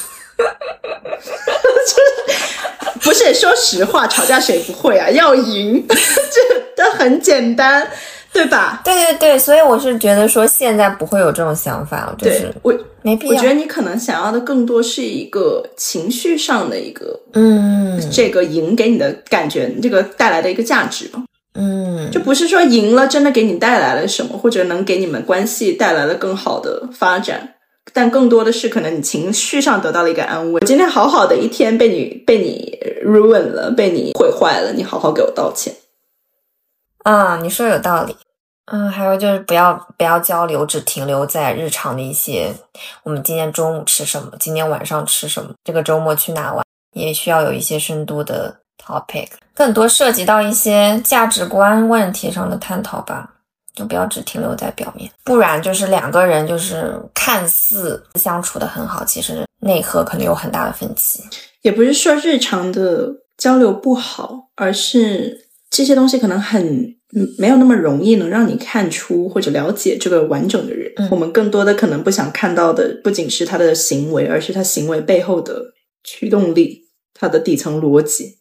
[3.01, 5.09] 不是，说实话，吵架谁不会啊？
[5.09, 5.95] 要赢，这
[6.31, 7.87] 这很简单，
[8.31, 8.81] 对吧？
[8.83, 13.33] 对对对，所以我是觉得说现在不会有这种想法，就对是我，没必要。
[13.33, 21.23] 我觉得你可能想要的更多是一个情绪上的一个嗯这个赢给你的感觉，这个带来的一个价值吧，
[21.53, 27.51] 嗯，就不是说赢了真的给你带来了什么，或者能给你们关系带来了更好的发展。
[27.93, 30.59] 但更多的是可能你情绪上得到了一个安慰。
[30.65, 35.73] 今天好好的一天被你被你 ruin 了，被你毁坏了，你好好给我道歉。
[37.05, 38.15] 啊，你说有道理。
[38.71, 42.51] 嗯，还有就是不要不要交流，只停留在日常的一些，
[43.03, 53.31] 我们今天中午吃什么，今天晚上吃什么，这个周末去哪玩，也需要有一些深度的 topic，更多涉及到一些价值观问题上的探讨吧。
[53.75, 61.21] 就不要只停留在表面，不然就是两个人就是看似相处的很好，其实内核可能有很大的分歧。
[61.61, 66.94] 也不是说日常的交流不好，而是这些东西可能很
[67.37, 70.91] 没有那么容易能让你看出或者了解这个完整的人。
[70.97, 76.83] 嗯我们更多的可能不想看到的，不仅是他的行为，而是他行为背后的驱动力，
[77.13, 78.39] 他的底层逻辑，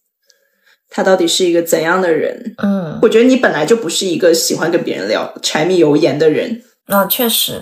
[0.88, 2.54] 他到底是一个怎样的人？
[2.58, 6.62] 嗯，我觉得你本来就不是一个喜欢跟别人聊柴米油盐的人。
[6.86, 7.60] 哦，确实。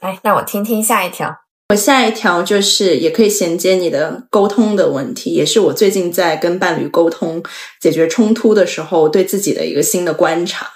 [0.00, 1.34] 哎，那我听听下一条。
[1.70, 7.40] 我下一条就是也可以衔接你的沟通的问题，也是我最近在跟伴侣沟通、
[7.80, 10.66] 解决冲突的时候对自己的一个新的观察。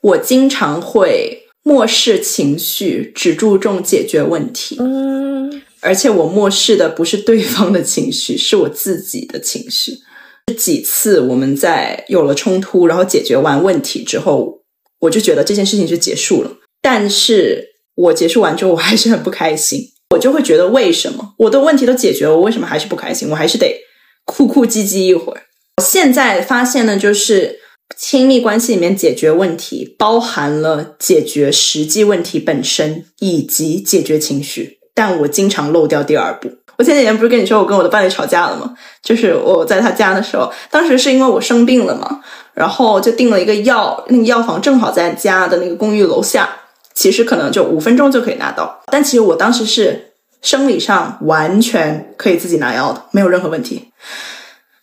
[0.00, 9.98] 我经常会漠视情绪，只注重解决问题，嗯而且我漠视的不是对方的情绪，是我自己的情绪。
[10.56, 14.62] 几次我们在有了冲突，然后解决完问题之后，
[15.00, 16.52] 我就觉得这件事情就结束了。
[16.80, 19.90] 但是我结束完之后，我还是很不开心。
[20.18, 23.30] 我就会觉得，为什么我的问题都解决了，我为什么还是不开心？
[23.30, 23.72] 我还是得
[24.24, 25.42] 哭哭唧唧一会儿。
[25.76, 27.60] 我现在发现呢，就是
[27.96, 36.50] 亲密关系里面解决问题，包含了解决实际问题本身以及解决情绪，但我经常漏掉第二步。
[36.78, 38.74] 我前几天不是跟你说我跟我的伴侣吵架了吗？
[39.04, 42.20] 就是我在他家的时候，当时是因为我生病了嘛，
[42.54, 46.48] 然后就订了一个药，那个药房正好在家的那个公寓楼下，
[46.94, 48.80] 其实可能就五分钟就可以拿到。
[48.92, 50.07] 但其实我当时是
[50.42, 53.90] 生理上完全可以自己拿药的，没有任何问题。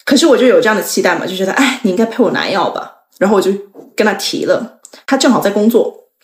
[0.03, 2.91] 可是我就有这样的期待嘛，就觉得哎，你应该陪我拿药吧。
[3.17, 3.51] 然后我就
[3.95, 5.83] 跟他提了，他正好在工作，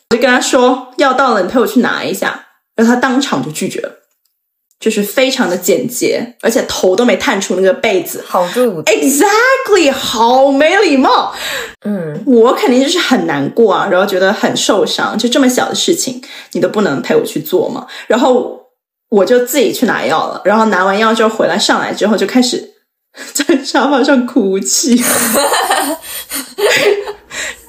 [0.10, 2.48] 我就跟他说药到了，你陪我去拿一下。
[2.76, 3.92] 然后他当场就拒绝了，
[4.80, 8.24] 就是非常的简洁，而且头都没探出那个被子。
[8.28, 8.84] 好 rude。
[8.84, 11.34] Exactly，好没礼貌。
[11.84, 16.22] 嗯我肯定就是很难过啊，然后觉得很受伤，就这么小的事情
[16.52, 17.88] 你都不能陪我去做嘛。
[18.08, 18.61] 然后
[19.12, 22.74] 我就自己去拿药了，然后拿完药之后回来上来之后就开始
[23.34, 25.00] 在沙发上哭泣。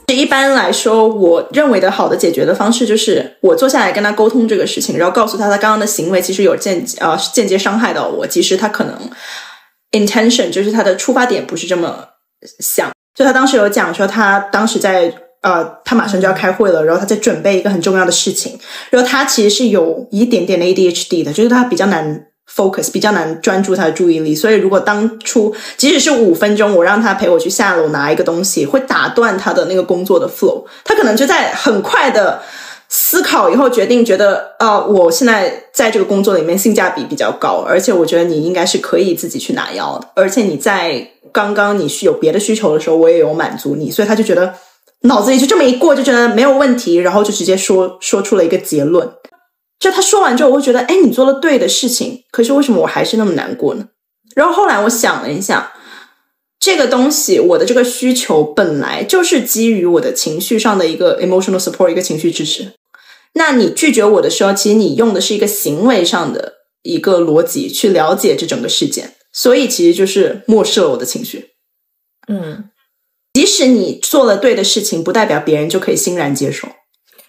[0.07, 9.11] 一般来说，我认为的好的解决的方式就是我坐下来跟他沟通这个事情，然后告诉他他刚刚的行为其实有间呃间接伤害到我，其实他可能
[9.93, 12.09] intention 就是他的出发点不是这么
[12.61, 12.90] 想。
[13.14, 15.12] 就他当时有讲说，他当时在
[15.43, 18.59] 呃，他马上就要开会了，然后他在准备一个很重要的事情，
[18.90, 32.40] 然后他其实是有一点点的 ADHD 的，就是他比较难 focus，比较难专注他的注意力，所以如果当初即使是五分钟，我让他陪我去下楼拿一个东西，会打断他的那个工作的 flow，他可能就在很快的。
[32.95, 44.53] 思考以后决定，觉得呃，我现在在这个工作里面性价比比较高，而且我觉得你应该是可以自己去拿药的，而且你在刚刚你是有别的需求的时候，我也有满足你，所以他就觉得
[45.03, 49.12] 脑子里就这么一过，就觉得没有问题，然后就直接说说出了一个结论。
[49.78, 53.88] 就他说完之后，我会觉得，哎，你做了对的事情，可是为什么我还是那么难过呢？
[54.36, 55.72] 然后后来我想了一下，
[56.61, 62.72] 这个东西，我的这个需求本来就是基于我的情绪上的一个 emotional support，一个情绪支持。
[63.34, 71.48] 那你拒绝我的时候，其实你用的是一个行为上的一个逻辑去了解这整个事件，所以其实就是漠视了我的情绪。
[72.28, 72.70] 嗯，
[73.32, 76.68] 即使你做了对的事情，不代表别人就可以欣然接受。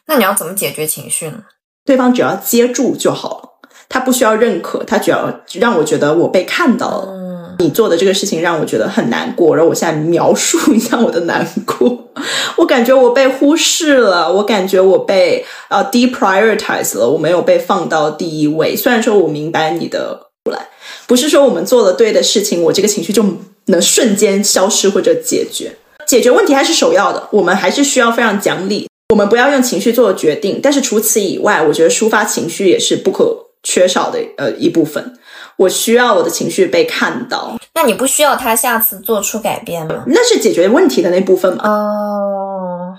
[0.08, 1.44] 那你要怎么解决情绪呢？
[1.86, 7.08] 对方只要接住就好了，他不需要认可，他只要让我觉得我被看到了。
[7.10, 12.12] 嗯你做的这个事情让我觉得很难过，然后我现在描述一下我的难过。
[12.58, 18.76] 我感觉我被忽视了，我感觉我被呃 deprioritize 了，我没有被放到第一位。
[18.76, 20.68] 虽然说我明白你的出来，
[21.06, 23.24] 不是说我们做了对的事情，我这个情绪就
[23.66, 25.78] 能瞬间消失或者解决。
[26.14, 30.60] 解决问题还是首要的，我们还是需要非常讲理，我们不要用情绪做决定。
[30.62, 35.18] 但是除此以外，我觉得抒发情绪也是不可缺少的呃一部分。
[35.58, 40.04] 我需要我的情绪被看到，那你不需要他下次做出改变吗？
[40.06, 41.68] 那是解决问题的那部分嘛？
[41.68, 42.94] 哦，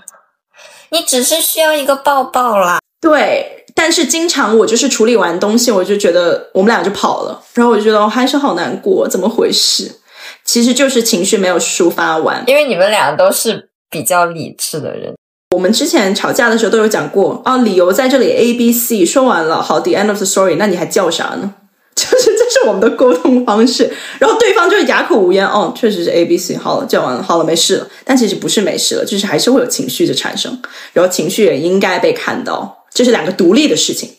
[0.89, 2.79] 你只是需要一个抱抱啦。
[2.99, 10.01] 对，但是经常我就是处理完东西，我就觉得我们俩就跑了，然后我就觉得我还是好难过，怎么回事？
[10.45, 12.43] 其实就是情绪没有抒发完。
[12.47, 15.13] 因为你们俩都是比较理智的人。
[15.55, 21.55] 我们之前吵架的时候都有讲过啊，理由在这里 A B C 说完了，好，the end of the story，那你还叫啥呢？
[21.95, 23.89] 就是这是我们的沟通方式，
[24.19, 27.87] 然后对方就是哑口无言，哦，确实是 A B C，好了，叫完了，好了，没事了。
[28.03, 34.09] 但其实不是没事了，就是还是会有情绪的产生，然后情绪也应该被看到，这是两个独立的事情。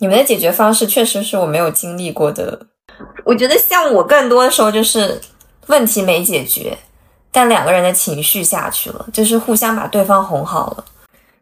[0.00, 2.58] 你们的解决方式确实是我没有经历过的。
[3.24, 5.20] 我觉得像我更多的时候就是
[5.66, 6.76] 问题没解决，
[7.30, 10.84] 但两个人的情绪下去了，就是互相把对方哄好了，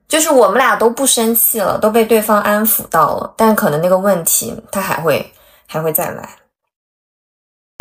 [0.08, 5.32] 就是我们俩都不生气了，都被对方安抚到了，但可能那个问题他还会
[5.66, 6.36] 还会再来。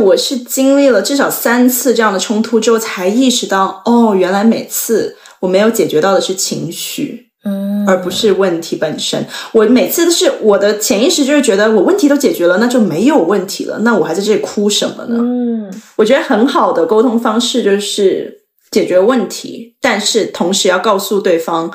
[0.03, 9.25] 我是经历了至少三次这样的冲突之后，才意识到，哦，原来每次我没有解决到的是情绪，嗯，而不是问题本身。
[9.53, 15.17] 我每次都是我的潜意识就是觉得我问题都解决了，那就没有问题了，那我还在这里哭什么呢？
[15.19, 21.71] 嗯我觉得很好的沟通方式就是解决问题，但是同时要告诉对方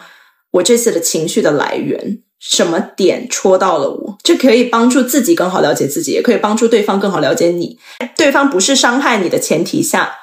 [0.53, 7.79] 我这次的情绪的来源，什么点戳到了我，这可以帮助自己更好了解自己，也可以帮助对方更好了解你。
[8.17, 10.15] 对方不是伤害你的前提下，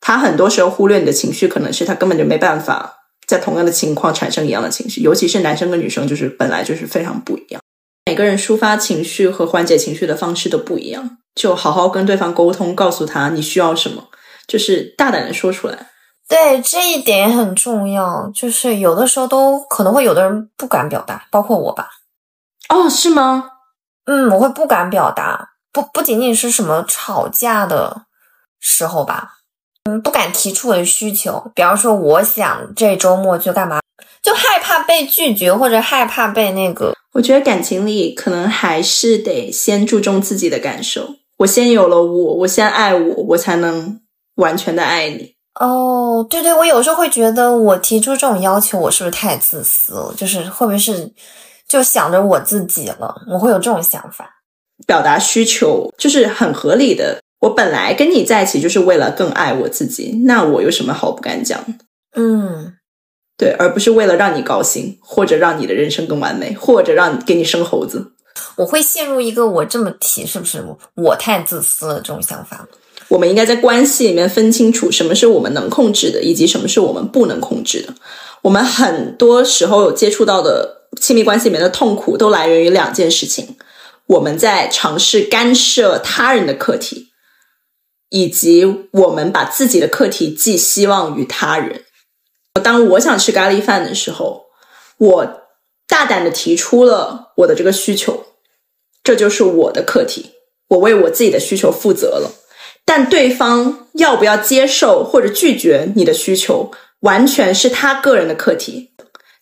[0.00, 2.95] 他很多时候忽略你的情绪，可能是他根本就没办法
[3.26, 7.60] 在同样的情况产生一样的情绪，尤其是男生跟女生，就是本来就是非常不一样。
[8.06, 14.08] 每个人抒发情绪和缓解情绪的方式都不一样，就好好跟对方沟通，告诉他你需要什么，
[14.46, 15.90] 就是大胆的说出来。
[16.28, 18.30] 对，这一点也很重要。
[18.34, 21.88] 就是有的时候都可能会有的人不敢表达，包括我吧。
[22.68, 23.50] 哦，是吗？
[24.06, 28.06] 嗯，我会不敢表达，不不仅仅是什么吵架的
[28.60, 29.35] 时候吧，
[29.86, 31.50] 嗯，不敢提出我的需求。
[31.54, 33.80] 比方说，我想这周末去干嘛，
[34.20, 36.92] 就害怕被拒绝，或者害怕被那个。
[37.12, 41.14] 我觉得感情里可能还是得先注重自己的感受。
[41.38, 44.00] 我先有了我，我先爱我，我才能
[44.34, 45.34] 完全的爱你。
[45.60, 50.12] 哦，对对，我有时候会觉得我提出这种要求，我是不是太自私了？
[50.16, 51.10] 就是会不会是
[51.68, 53.14] 就想着我自己了？
[53.30, 54.28] 我会有这种想法。
[54.86, 57.18] 表达需求就是很合理的。
[57.40, 61.64] 我本来跟你在一起就是为了更爱我自己，那我有什么好不敢讲？
[62.14, 62.74] 嗯，
[63.36, 68.12] 对，而不是为了让你高兴，或者让你的人生更完美，或者让给你生猴子。
[68.56, 70.64] 我会陷入一个我这么提是不是
[70.94, 72.66] 我太自私了这种想法。
[73.08, 77.94] 我们应该在关系里面分清楚什么是我们能控制的，以及什么是我们不能控制的。
[78.42, 83.56] 我们很多时候有接触到的亲密关系里面的痛苦，都来源于两件事情：
[84.06, 87.08] 我们在尝试干涉他人的课题，
[88.08, 91.84] 以及我们把自己的课题寄希望于他人。
[92.62, 94.46] 当我想吃咖喱饭的时候，
[94.98, 95.42] 我
[95.86, 98.26] 大胆的提出了我的这个需求，
[99.04, 100.32] 这就是我的课题，
[100.68, 102.32] 我为我自己的需求负责了。
[102.84, 108.92] 但对方要不要接受或者拒绝你的需求，完全是他个人的课题，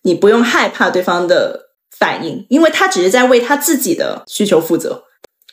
[0.02, 5.04] 你不用害怕对方的反应，因为他只是在为他自己的需求负责。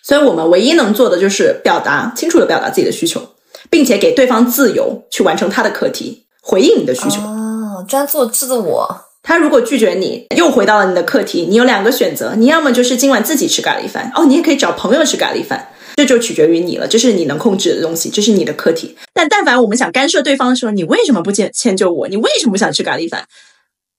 [0.04, 3.22] 所以我们唯一能做的就是表达清楚的表达自己的需求，
[3.70, 7.22] 并且给对方自由去完成他的课题，回应你的需求。
[7.22, 9.06] 哦，专做自我。
[9.24, 15.70] 他如果拒绝你，又回到了你的课题，你有两个选择，你要么就是今晚自己吃咖喱饭，哦，你也可以找朋友吃咖喱饭。
[15.98, 18.98] 这就取决于你了，这是你能控制的东西，这是你的课题。
[19.14, 22.08] 但但凡我们想干涉对方的时候，你为什么不迁迁就我？
[22.08, 23.26] 你为什么不想吃咖喱饭？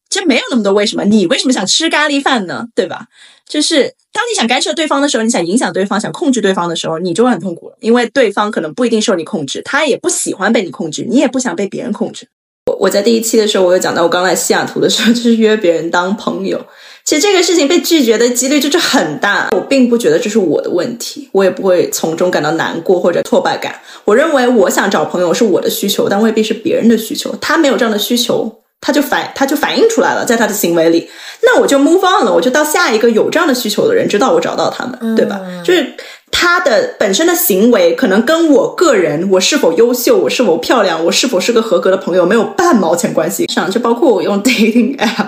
[0.09, 2.67] 这没有那么多为什么，你为什么想吃咖喱饭呢？
[2.75, 3.07] 对吧？
[3.53, 3.83] 就是
[4.15, 12.29] 当你想干涉对方的时候，你想影响对方，想控制对方的时候，你就会很痛苦了，因为对方可能不一定受你控制，他也不喜欢被你控制，你也不想被别人控制。
[12.71, 16.65] 我我在第一期的时候，我有讲到，我刚来西雅图的时候， 就是约别人当朋友。
[17.05, 23.79] 其实这个事情被拒绝的几率就是很大，我并不觉得这是我的问题，我也不会从中感到难过或者挫败感。
[24.07, 27.37] 我认为我想找朋友是我的需求，但未必是别人的需求。
[27.39, 31.09] 他没有这样的需求，他就反他就反映出来了，在他的行为里，
[31.43, 35.41] 那我就 move on 了，我就到下一个有这样的需求的人，直到我找到他们，对吧？
[35.65, 35.95] 就是
[36.33, 45.27] 他的本身的行为可能跟我个人我是否优秀，我是否漂亮，我是否是个合格的朋友没有半毛钱关系上，就包括我用 dating app。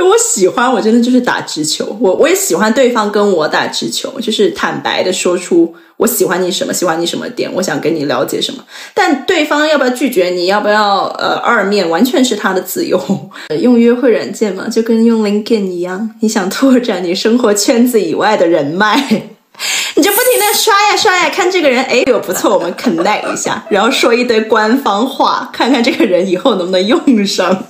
[0.02, 1.96] 我喜欢，我真的就是打直球。
[2.00, 8.64] 我我也喜欢对方跟我打直球，就是坦白的说出我喜欢你什么，喜欢你什么点，我想跟你了解什么。
[8.94, 12.98] 但对方要不要拒绝你，要不要呃二面，完全是他的自由。
[13.60, 19.28] 用约会软件嘛，就跟用 LinkedIn 一样，你想拓展你生活圈子以外的人脉，
[19.96, 27.64] 你就不停的刷呀刷呀，看这个人哎有不错，我们 connect 一下，然后说一堆官方话，看看这个人以后能不能用上。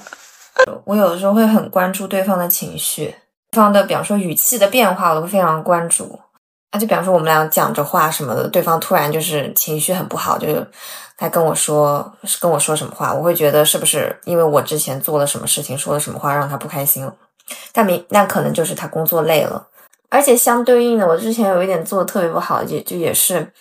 [0.85, 3.15] 我有的时候会很关注对方的情绪，
[3.51, 6.19] 对方的比方说语气的变化，我都会非常关注。
[6.71, 10.65] 啊，就比方说我们俩讲着话什么的，对方突然就是情绪很不好，就是
[11.17, 17.13] 他跟我说跟我说什么话，我会觉得是不是因为我之前做了什么事情，说了什么话让他不开心了？
[17.73, 19.67] 但明，那可能就是他工作累了。
[20.11, 23.53] 而且相对应的，我之前有一点做的特别不好，也就也是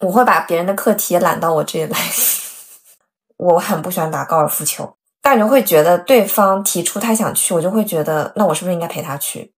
[0.00, 1.98] 我会把别人的课题揽到我这里来。
[3.36, 4.96] 我很不喜欢打高尔夫球。
[5.20, 9.52] 但人会觉得对方提出他想去，我就会觉得，那我是不是应该陪他去？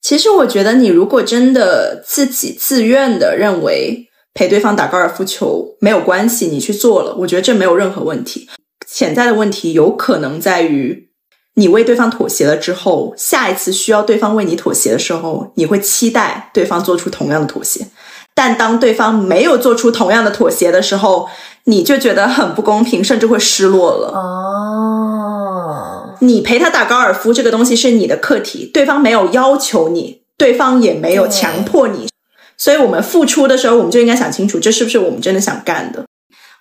[0.00, 8.50] 其实我觉得，你如果真的自己自愿的认为陪对方打高尔夫球没有关系，你去做了，我觉得这没有任何问题。
[8.84, 11.11] 潜在的问题有可能在于，
[11.54, 17.86] 你为对方妥协了之后，下一次需要对方为你妥协的时候，你会期待对方做出同样的妥协。
[18.34, 21.28] 但当对方没有做出同样的妥协的时候，
[21.64, 24.08] 你就觉得很不公平，甚至会失落了。
[24.16, 32.08] 哦，你陪他打高尔夫这个东西是你的课题，对方没有要求你，对方也没有强迫你，
[32.56, 36.06] 所以我们付出的时候，我们就应该想清楚，这是不是我们真的想干的。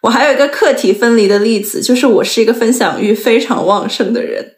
[0.02, 4.56] 我还有一个课题分离的例子，就是我是一个分享欲非常旺盛的人，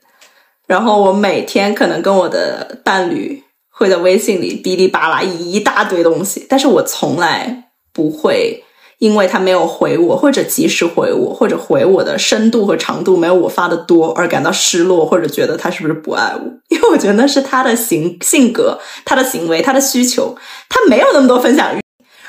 [0.67, 8.63] 然后我每天可能跟我的伴侣会在微信里哔哩吧啦一大堆东西，但是我从来不会
[8.99, 16.41] 因为他没有回我，或者及时回我，或者回我的深度和长度没有我发的多而感到失落，或者觉得他是不是不爱我？
[16.69, 20.37] 因为我觉得那是他的行性格、他的行为、他的需求，
[20.69, 21.81] 他没有那么多分享欲。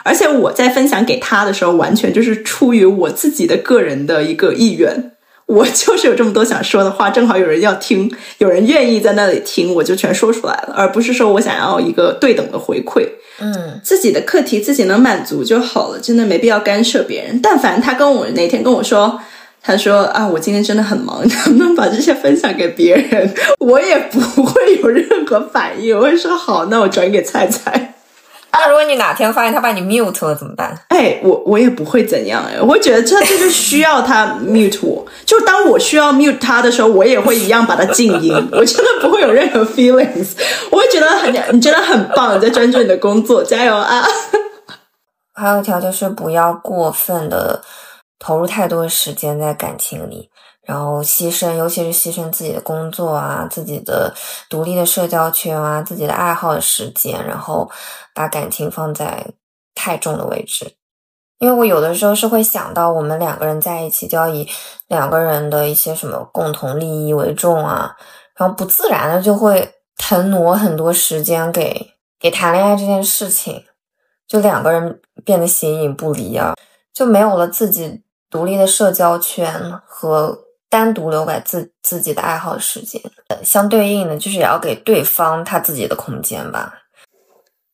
[0.02, 5.12] 而且我在分享给他的时候，完全就是出于我自己的个人的一个意愿。
[5.46, 13.06] 我就是有这么多想说的话，正好有人要听，有人愿意在那里听，我就全说出来了，而不是说我想要一个对等的回馈。
[13.40, 17.40] 嗯，自己的课题自己能满足就好了，真的没必要干涉别人。
[17.42, 19.20] 但凡他跟我哪天跟我说，
[19.60, 23.34] 他说啊，我今天真的很忙， 能不能把这些分享给别人？
[23.60, 27.93] 我也不会有任何反应，我会说好，那我转给菜菜。
[28.60, 30.72] 那如果你哪天发现他把你 mute 了怎么办？
[30.88, 40.28] 哎，我我也不会怎样哎，我会觉得这就是需要他 mute 我，就当我需要 mute 他的时候，我也会一样把他静音，我真的不会有任何 feelings，
[40.70, 44.04] 我会觉得很你真的很棒，你在专注你的工作，加油啊！
[45.34, 47.60] 还有一条就是不要过分的
[48.20, 50.30] 投入太多时间在感情里，
[50.64, 54.14] 然后牺牲，尤其是牺牲自己的工作啊、自己的
[54.48, 57.70] 独立的社交圈啊、自己的爱好的时间，然后
[58.14, 59.26] 把感情放在
[59.74, 60.74] 太重的位置。
[61.38, 64.48] 因为我有的时候是会想到，我们两个人在一起就要以
[64.88, 67.94] 两个人的一些什么共同利益为重啊，
[68.36, 73.64] 然后不自然的就会腾挪很多时间给给谈恋爱这件事情。
[74.26, 76.54] 就两个人变得形影不离啊，
[76.94, 80.38] 就没有了自己独立的社交圈和
[80.74, 83.00] 单独留给自自己的爱好时间。
[83.44, 86.80] 相对应的，就是也要给对方他自己的空间吧。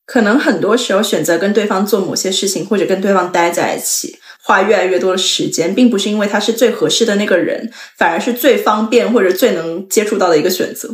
[0.05, 10.89] 可能很多时候选择跟对方做某些事情，或者跟对方待在一起，花越来越多的时间，并不是因为他是最合适的那个人，反而是最方便或者最能接触到的一个选择。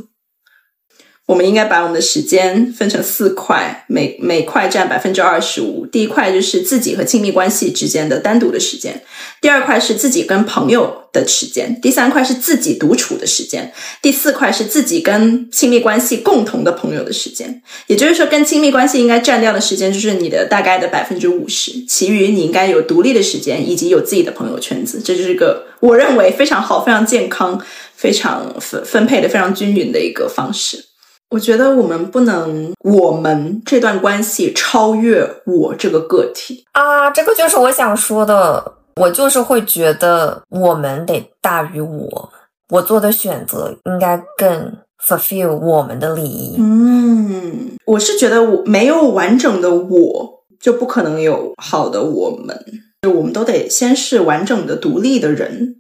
[1.28, 5.86] 我们应该把我们的时间分成四块，每每块占百分之二十五。
[5.86, 9.03] 第一块就是自己和亲密关系之间的单独的时间，
[9.41, 17.61] 第二块是自己跟朋友的时间，第三块是自己独处的时间，第四块是自己跟亲密关系共同的朋友的时间。
[17.88, 25.01] 也就是说，跟亲密关系应该占掉的时间就是你的大概的百分之五十，其余你应该有独立的时间以及有自己的朋友圈子。
[25.03, 27.61] 这就是个我认为非常好、非常健康、
[27.97, 30.86] 非常分分配的非常均匀的一个方式。
[31.30, 37.09] 我觉得我们不能，我们这段关系超越我这个个体啊！
[37.11, 42.30] 这个就是我想说的，我就是会觉得我们得大于我，
[42.69, 44.73] 我做的选择应该更
[45.05, 46.55] fulfill 我们的利益。
[46.59, 52.57] 嗯，我是觉得我没有完整的我，就不可能有好的我们，
[53.01, 55.75] 就我们都得先是完整的独立的人。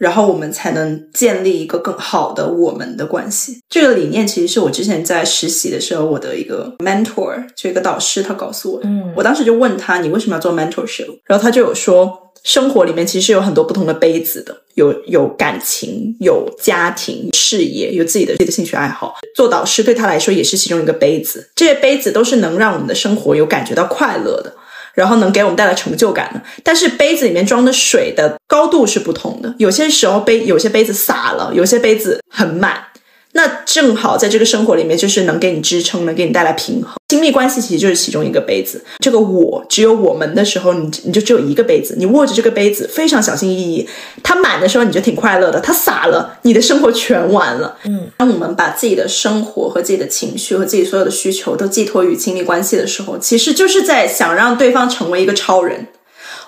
[0.00, 3.58] 然后我们才能建立一个更好的我们的关系。
[3.68, 8.88] 这个理念其实是我之前在实习的时候，我的一个 mentor，就一个导师，他告诉我的。
[8.88, 11.18] 嗯，我当时就问他，你为什么要做 mentorship？
[11.26, 19.16] 然后他就有说，生活里面其实有很多不同的杯子的，有有感情，有家庭、事业，有自己的自己的兴趣爱好。
[19.36, 24.54] 做导师对他来说也是其中一个杯子，这些杯子都是能让我们的生活有感觉到快乐的。
[24.94, 32.82] 然后能给我们带来成就感的，但是杯子里面装的水的高度是不同的，有些时候杯有些杯子洒了，有些杯子很满。
[33.32, 36.94] 那正好在这个生活里面，就是能给你支撑，能给你带来平衡。
[37.08, 38.84] 亲密关系其实就是其中一个杯子。
[38.98, 43.88] 这个我只有我们的时候，你你就只有一个杯子，你握着这个杯子非常小心翼翼。
[44.22, 47.76] 它满的时候你就挺快乐的，它洒了，你的生活全完了。
[47.84, 55.86] 嗯，当我们把自己的生活和自己的情绪和自己所有的需求都寄托于亲密关系的时候，其实就是在想让对方成为一个超人。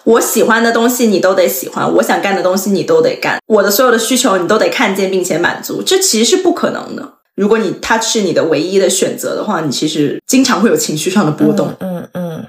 [0.05, 7.14] 我喜欢的东西你都得喜欢，我想干的东西你都得干，我的所有的需求你都得看见并且满足，这其实是不可能的。
[7.34, 11.74] 如果你他是你的唯一的选择的话，你其实经常会有情绪上的波动。
[11.80, 12.46] 嗯嗯，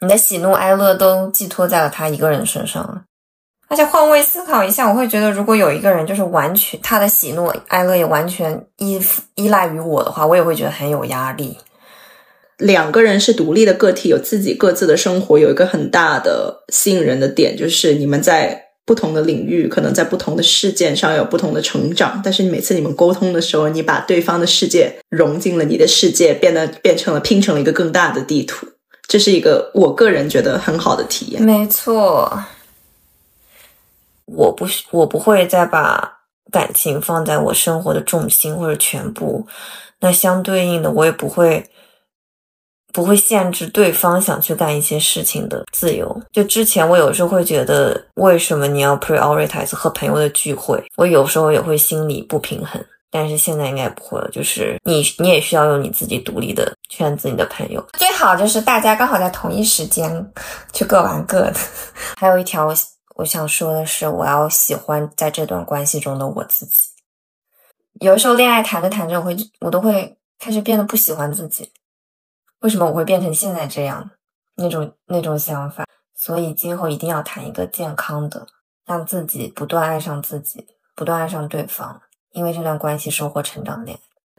[0.00, 3.02] 你的喜怒哀乐都寄托在了他一个人身上了。
[3.68, 9.00] 而且换位思考一下，我会觉得，如果有一个人就是完全他的喜怒哀乐也完全依
[9.36, 11.56] 依赖于我的话，我也会觉得很有压力。
[12.58, 22.20] 两个人是独立的个体，有自己各自的生活，有一个很大的吸引人的点，就是你们在不同的领域，可能在不同的事件上有不同的成长。
[22.22, 28.66] 但是每次你们沟通的时候，你把对方的世界融进了你的世界，变得变成了拼成了一个更大的地图。
[29.06, 31.42] 这是一个我个人觉得很好的体验。
[31.42, 32.44] 没错，
[34.26, 39.46] 我不我不会再把感情放在我生活的重心或者全部，
[40.00, 41.64] 那相对应的我也不会
[42.94, 46.22] 不会限制对方想去干一些事情的自由。
[46.32, 50.82] 就之前我有时候会觉得，为什么你要 prioritize 和朋友的聚会？
[50.96, 52.82] 我有时候也会心里不平衡。
[53.10, 60.32] 但是现在应该不会了，就是你你也需要有你自己独立的圈子，你的朋友最好就是大家刚好在同一时间
[60.72, 61.54] 去各玩各的。
[62.18, 62.74] 还有一条我
[63.14, 66.88] 我想说的是，我要喜欢在这段关系中的我自己。
[68.00, 71.70] 有时候恋爱谈着谈着，我会我都会开始变得不喜欢自己。
[72.64, 74.10] 为什么我会变成现在这样？
[74.56, 75.84] 那种那种想法。
[76.16, 78.46] 所以今后一定要谈一个健康的，
[78.86, 82.00] 让自己不断爱上自己，不断爱上对方。
[82.32, 83.98] 因为这段关系收获成长点，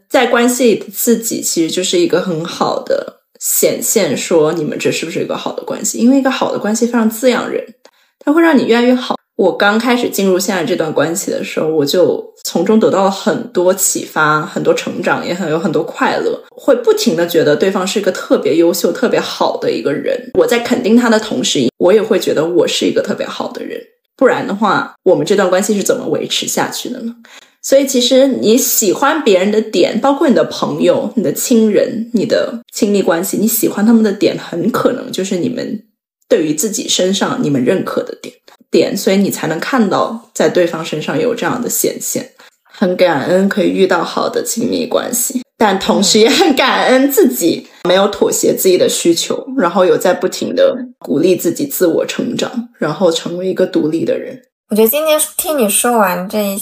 [0.10, 6.00] 在关系里的自己其实就是一个很好的显现，说你们这是不是一个好的关系？
[6.00, 7.76] 因为一个好的关系非常滋养人，
[8.18, 9.16] 它会让你越来越好。
[9.36, 16.42] 我刚开始进入现在这段关系的时候，我就从中得到了很多启发，很多成长，也很有很多快乐。
[16.56, 20.32] 会不停的觉得对方是一个特别优秀、特别好的一个人。
[20.36, 23.82] 我在肯定他的同时，我也会觉得我是一个特别好的人。
[24.16, 27.16] 不然的话，我们这段关系是怎么维持下去的呢？
[27.62, 35.84] 所以，其实你喜欢别人的点，包括你的朋友、你的亲人、你的亲密关系，你喜欢他们的点，很可能就是你们
[36.30, 38.34] 对于自己身上你们认可的点
[38.76, 42.30] 点，所以你才能看到在对方身上有这样的显现。
[42.66, 54.42] 很感恩可以遇到好的亲密关系，但同时也很感恩自己没有妥协自己的需求，然后有在不停的鼓励自己自我成长，然后成为一个独立的人。
[54.70, 56.62] 我觉得今天听你说完这一。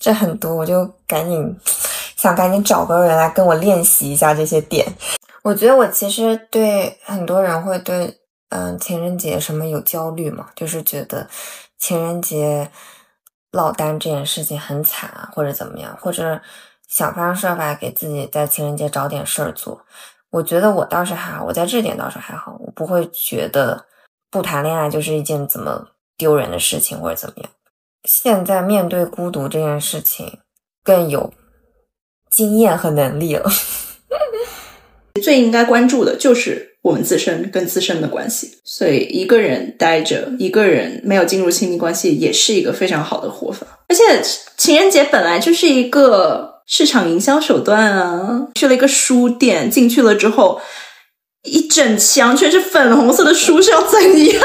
[0.00, 1.54] 这很多，我就赶紧
[2.16, 4.86] 想赶紧找个人来跟我练习一下这些点。
[5.42, 8.10] 我觉得我其实对很多人会对
[8.50, 11.28] 嗯情人节什么有焦虑嘛，就是觉得
[11.78, 12.70] 情人节
[13.50, 16.40] 落单这件事情很惨啊，或者怎么样，或者
[16.88, 19.84] 想方设法给自己在情人节找点事儿做。
[20.30, 23.86] 我觉得我倒是还好，我在这点倒是还好，我不会觉得
[24.30, 27.50] 不谈恋爱就是一件怎么丢人的事情或者怎么样。
[28.04, 30.40] 现在面对孤独这件事情，
[30.84, 31.32] 更有
[32.30, 33.50] 经验和能力了。
[35.22, 38.58] 最应该关注的就是我们自身跟自身的关系。
[38.64, 43.66] 所以一个人待着，一个人没有进入亲密关系，也是一个非常好的活法。
[43.88, 44.22] 而且
[44.56, 48.46] 情人节本来就是一个市场营销手段啊！
[48.54, 50.60] 去了一个书店，进去了之后，
[51.42, 54.42] 一整墙全是粉红色的书，是要怎样？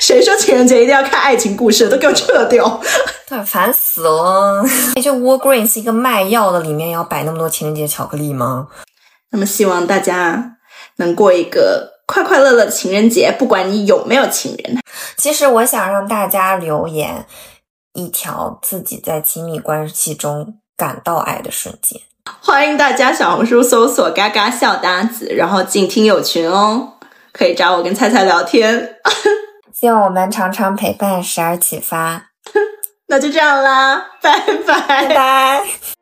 [0.00, 1.88] 谁说情人节一定要看爱情故事？
[1.88, 2.80] 都给我撤掉！
[3.28, 4.64] 对，烦死了！
[5.00, 8.66] 这 Walgreens 一个卖药的，里面要摆那么多情人节巧克力吗？
[9.30, 10.56] 那么希望大家
[10.96, 14.78] 能过一个快快乐乐的情人节，不管你有没有情人。
[15.16, 17.26] 其实我想让大家留言
[17.92, 22.00] 一条自己在亲密关系中感到爱的瞬间。
[22.42, 26.94] 欢迎大家小红书搜索“嘎嘎笑搭子”，然后进听友群哦，
[27.32, 28.96] 可以找我跟菜菜聊天。
[29.72, 32.30] 希望我们常常陪伴，时而启发。
[33.08, 35.99] 那就这样啦，拜拜拜拜。